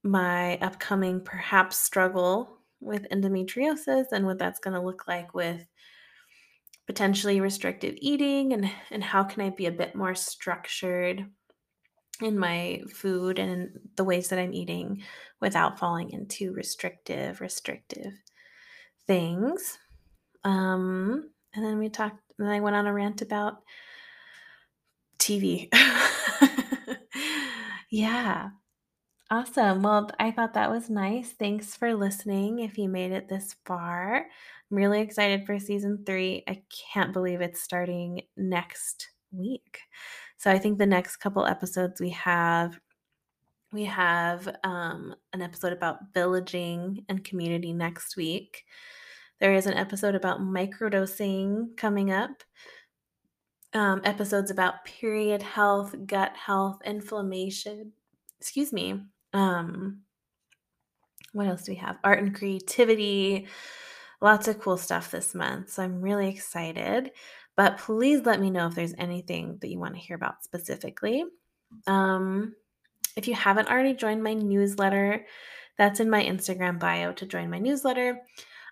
my 0.04 0.58
upcoming 0.58 1.22
perhaps 1.24 1.78
struggle 1.80 2.60
with 2.80 3.08
endometriosis 3.10 4.06
and 4.12 4.26
what 4.26 4.38
that's 4.38 4.60
going 4.60 4.74
to 4.74 4.86
look 4.86 5.08
like 5.08 5.34
with 5.34 5.66
potentially 6.86 7.40
restrictive 7.40 7.96
eating 8.00 8.52
and 8.52 8.70
and 8.92 9.04
how 9.04 9.24
can 9.24 9.42
I 9.42 9.50
be 9.52 9.68
a 9.68 9.72
bit 9.72 9.96
more 9.96 10.16
structured 10.16 11.26
in 12.22 12.38
my 12.38 12.82
food 12.94 13.40
and 13.40 13.80
the 13.96 14.04
ways 14.04 14.30
that 14.30 14.40
I'm 14.40 14.54
eating 14.54 15.02
without 15.42 15.80
falling 15.80 16.12
into 16.12 16.54
restrictive, 16.54 17.42
restrictive 17.42 18.14
things. 19.08 19.80
Um, 20.44 21.30
and 21.56 21.66
then 21.66 21.80
we 21.80 21.90
talked, 21.90 22.20
and 22.40 22.50
I 22.50 22.60
went 22.60 22.76
on 22.76 22.88
a 22.88 22.94
rant 22.94 23.22
about 23.22 23.58
TV. 25.18 25.70
yeah. 27.90 28.50
Awesome. 29.32 29.82
Well, 29.82 30.10
I 30.20 30.32
thought 30.32 30.54
that 30.54 30.70
was 30.70 30.90
nice. 30.90 31.32
Thanks 31.32 31.76
for 31.76 31.96
listening 31.96 32.60
if 32.60 32.78
you 32.78 32.88
made 32.88 33.12
it 33.12 33.30
this 33.30 33.56
far. 33.66 34.18
I'm 34.18 34.78
really 34.78 35.02
excited 35.02 35.46
for 35.46 35.58
season 35.58 36.04
three. 36.06 36.44
I 36.48 36.62
can't 36.94 37.14
believe 37.14 37.42
it's 37.42 37.62
starting 37.62 38.22
next 38.38 39.10
week. 39.32 39.80
So 40.44 40.52
I 40.52 40.60
think 40.60 40.78
the 40.78 40.86
next 40.86 41.16
couple 41.18 41.46
episodes 41.46 42.02
we 42.02 42.10
have 42.10 42.78
we 43.72 43.86
have 43.86 44.54
um, 44.66 45.16
an 45.32 45.42
episode 45.42 45.72
about 45.72 46.14
villaging 46.14 47.06
and 47.08 47.24
community 47.24 47.72
next 47.72 48.18
week. 48.18 48.66
There 49.40 49.54
is 49.54 49.68
an 49.68 49.76
episode 49.76 50.16
about 50.16 50.42
microdosing 50.42 51.78
coming 51.78 52.12
up. 52.12 52.44
Um, 53.72 54.02
episodes 54.04 54.52
about 54.52 54.84
period 54.84 55.42
health, 55.42 55.96
gut 56.06 56.36
health, 56.36 56.80
inflammation. 56.84 57.94
Excuse 58.42 58.74
me. 58.74 59.00
Um, 59.32 60.02
what 61.32 61.48
else 61.48 61.64
do 61.64 61.72
we 61.72 61.78
have? 61.78 62.00
Art 62.04 62.20
and 62.20 62.36
creativity. 62.36 63.48
Lots 64.20 64.50
of 64.50 64.60
cool 64.60 64.78
stuff 64.78 65.10
this 65.10 65.34
month. 65.34 65.70
So 65.70 65.84
I'm 65.84 66.02
really 66.02 66.28
excited. 66.28 67.12
But 67.56 67.78
please 67.78 68.26
let 68.26 68.40
me 68.40 68.50
know 68.50 68.68
if 68.68 68.76
there's 68.76 68.96
anything 68.98 69.58
that 69.62 69.70
you 69.70 69.80
want 69.80 69.94
to 69.96 70.00
hear 70.00 70.16
about 70.16 70.44
specifically. 70.44 71.24
Um, 71.88 72.56
if 73.16 73.28
you 73.28 73.36
haven't 73.36 73.70
already 73.70 73.94
joined 73.94 74.24
my 74.24 74.34
newsletter, 74.34 75.26
that's 75.78 76.00
in 76.00 76.10
my 76.10 76.24
Instagram 76.24 76.80
bio 76.80 77.14
to 77.14 77.26
join 77.26 77.50
my 77.50 77.60
newsletter. 77.60 78.20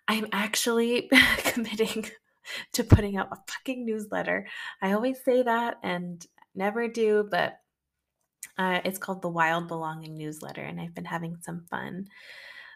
I'm 0.08 0.28
actually 0.32 1.10
committing 1.38 2.10
to 2.74 2.84
putting 2.84 3.18
out 3.18 3.30
a 3.32 3.52
fucking 3.52 3.86
newsletter. 3.86 4.48
I 4.82 4.94
always 4.94 5.24
say 5.24 5.44
that 5.44 5.78
and 5.84 6.26
never 6.56 6.88
do, 6.88 7.28
but 7.30 7.60
uh, 8.58 8.82
it's 8.84 8.98
called 8.98 9.22
the 9.22 9.30
Wild 9.30 9.68
Belonging 9.68 10.18
Newsletter, 10.18 10.62
and 10.62 10.80
I've 10.80 10.94
been 10.94 11.06
having 11.06 11.38
some 11.42 11.66
fun, 11.70 12.08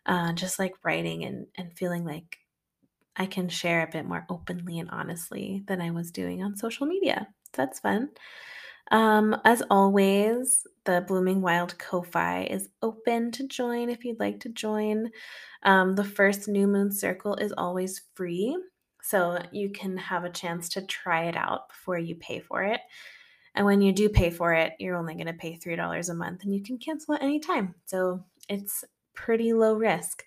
uh, 0.05 0.33
just 0.33 0.57
like 0.57 0.73
writing 0.83 1.25
and 1.25 1.47
and 1.57 1.77
feeling 1.77 2.05
like 2.05 2.37
I 3.17 3.25
can 3.25 3.49
share 3.49 3.83
a 3.83 3.91
bit 3.91 4.05
more 4.05 4.25
openly 4.29 4.79
and 4.79 4.89
honestly 4.89 5.63
than 5.67 5.81
I 5.81 5.91
was 5.91 6.11
doing 6.11 6.43
on 6.43 6.55
social 6.55 6.85
media. 6.85 7.27
That's 7.53 7.79
fun. 7.79 8.09
Um, 8.91 9.35
as 9.45 9.63
always, 9.69 10.67
the 10.83 11.03
Blooming 11.07 11.41
Wild 11.41 11.77
Ko-Fi 11.77 12.43
is 12.43 12.69
open 12.81 13.31
to 13.31 13.47
join 13.47 13.89
if 13.89 14.05
you'd 14.05 14.19
like 14.19 14.39
to 14.41 14.49
join. 14.49 15.09
Um, 15.63 15.95
the 15.95 16.03
first 16.03 16.47
New 16.47 16.67
Moon 16.67 16.91
Circle 16.91 17.35
is 17.37 17.53
always 17.57 18.01
free, 18.13 18.55
so 19.01 19.39
you 19.51 19.69
can 19.69 19.97
have 19.97 20.23
a 20.23 20.29
chance 20.29 20.69
to 20.69 20.85
try 20.85 21.25
it 21.25 21.35
out 21.35 21.69
before 21.69 21.97
you 21.97 22.15
pay 22.15 22.39
for 22.39 22.63
it. 22.63 22.81
And 23.55 23.65
when 23.65 23.81
you 23.81 23.93
do 23.93 24.09
pay 24.09 24.29
for 24.29 24.53
it, 24.53 24.73
you're 24.79 24.97
only 24.97 25.15
going 25.15 25.27
to 25.27 25.33
pay 25.33 25.57
$3 25.57 26.09
a 26.09 26.13
month 26.13 26.43
and 26.43 26.53
you 26.53 26.61
can 26.61 26.77
cancel 26.77 27.15
at 27.15 27.23
any 27.23 27.39
time. 27.39 27.73
So 27.85 28.23
it's 28.49 28.83
pretty 29.13 29.53
low 29.53 29.75
risk. 29.75 30.23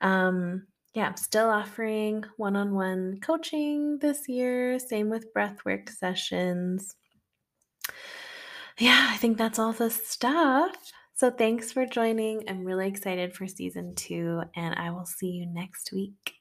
Um, 0.00 0.66
yeah, 0.94 1.14
still 1.14 1.48
offering 1.48 2.24
one 2.36 2.56
on 2.56 2.74
one 2.74 3.20
coaching 3.20 3.98
this 3.98 4.28
year. 4.28 4.78
Same 4.78 5.10
with 5.10 5.32
breathwork 5.34 5.90
sessions. 5.90 6.96
Yeah, 8.78 9.08
I 9.10 9.16
think 9.16 9.38
that's 9.38 9.58
all 9.58 9.72
the 9.72 9.90
stuff. 9.90 10.74
So 11.14 11.30
thanks 11.30 11.72
for 11.72 11.84
joining. 11.84 12.48
I'm 12.48 12.64
really 12.64 12.86
excited 12.86 13.34
for 13.34 13.48
season 13.48 13.94
two, 13.96 14.42
and 14.54 14.74
I 14.76 14.90
will 14.90 15.06
see 15.06 15.30
you 15.30 15.46
next 15.46 15.90
week. 15.92 16.34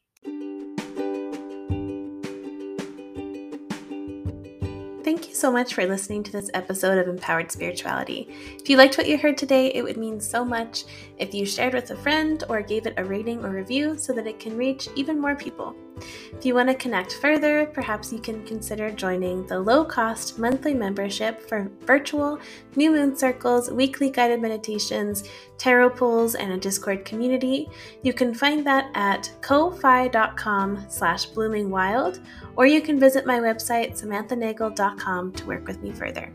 Thank 5.03 5.29
you 5.29 5.36
so 5.36 5.51
much 5.51 5.73
for 5.73 5.86
listening 5.86 6.21
to 6.23 6.31
this 6.33 6.51
episode 6.53 6.97
of 6.97 7.07
Empowered 7.07 7.49
Spirituality. 7.49 8.27
If 8.60 8.69
you 8.69 8.75
liked 8.75 8.97
what 8.97 9.07
you 9.07 9.17
heard 9.17 9.38
today, 9.38 9.67
it 9.73 9.81
would 9.81 9.95
mean 9.95 10.19
so 10.19 10.43
much 10.43 10.83
if 11.19 11.34
you 11.34 11.45
shared 11.45 11.73
with 11.73 11.91
a 11.91 11.95
friend 11.95 12.43
or 12.49 12.62
gave 12.62 12.86
it 12.86 12.93
a 12.97 13.03
rating 13.03 13.43
or 13.43 13.49
review 13.49 13.97
so 13.97 14.13
that 14.13 14.27
it 14.27 14.39
can 14.39 14.58
reach 14.58 14.88
even 14.95 15.19
more 15.19 15.36
people. 15.36 15.75
If 16.32 16.45
you 16.45 16.53
want 16.53 16.69
to 16.69 16.75
connect 16.75 17.13
further, 17.13 17.65
perhaps 17.65 18.13
you 18.13 18.19
can 18.19 18.45
consider 18.45 18.91
joining 18.91 19.45
the 19.47 19.60
low 19.60 19.84
cost 19.84 20.38
monthly 20.38 20.73
membership 20.73 21.41
for 21.41 21.71
virtual 21.82 22.39
new 22.75 22.91
moon 22.91 23.15
circles, 23.15 23.71
weekly 23.71 24.10
guided 24.10 24.41
meditations, 24.41 25.23
tarot 25.58 25.91
pulls, 25.91 26.36
and 26.36 26.53
a 26.53 26.58
Discord 26.58 27.03
community. 27.06 27.67
You 28.03 28.13
can 28.13 28.34
find 28.34 28.65
that 28.67 28.91
at 28.93 29.32
ko-fi.com 29.41 30.86
slash 30.89 31.30
bloomingwild, 31.32 32.19
or 32.56 32.67
you 32.67 32.82
can 32.82 32.99
visit 32.99 33.25
my 33.25 33.39
website, 33.39 33.99
samanthanagel.com, 33.99 35.32
to 35.34 35.45
work 35.45 35.67
with 35.67 35.82
me 35.82 35.91
further. 35.91 36.32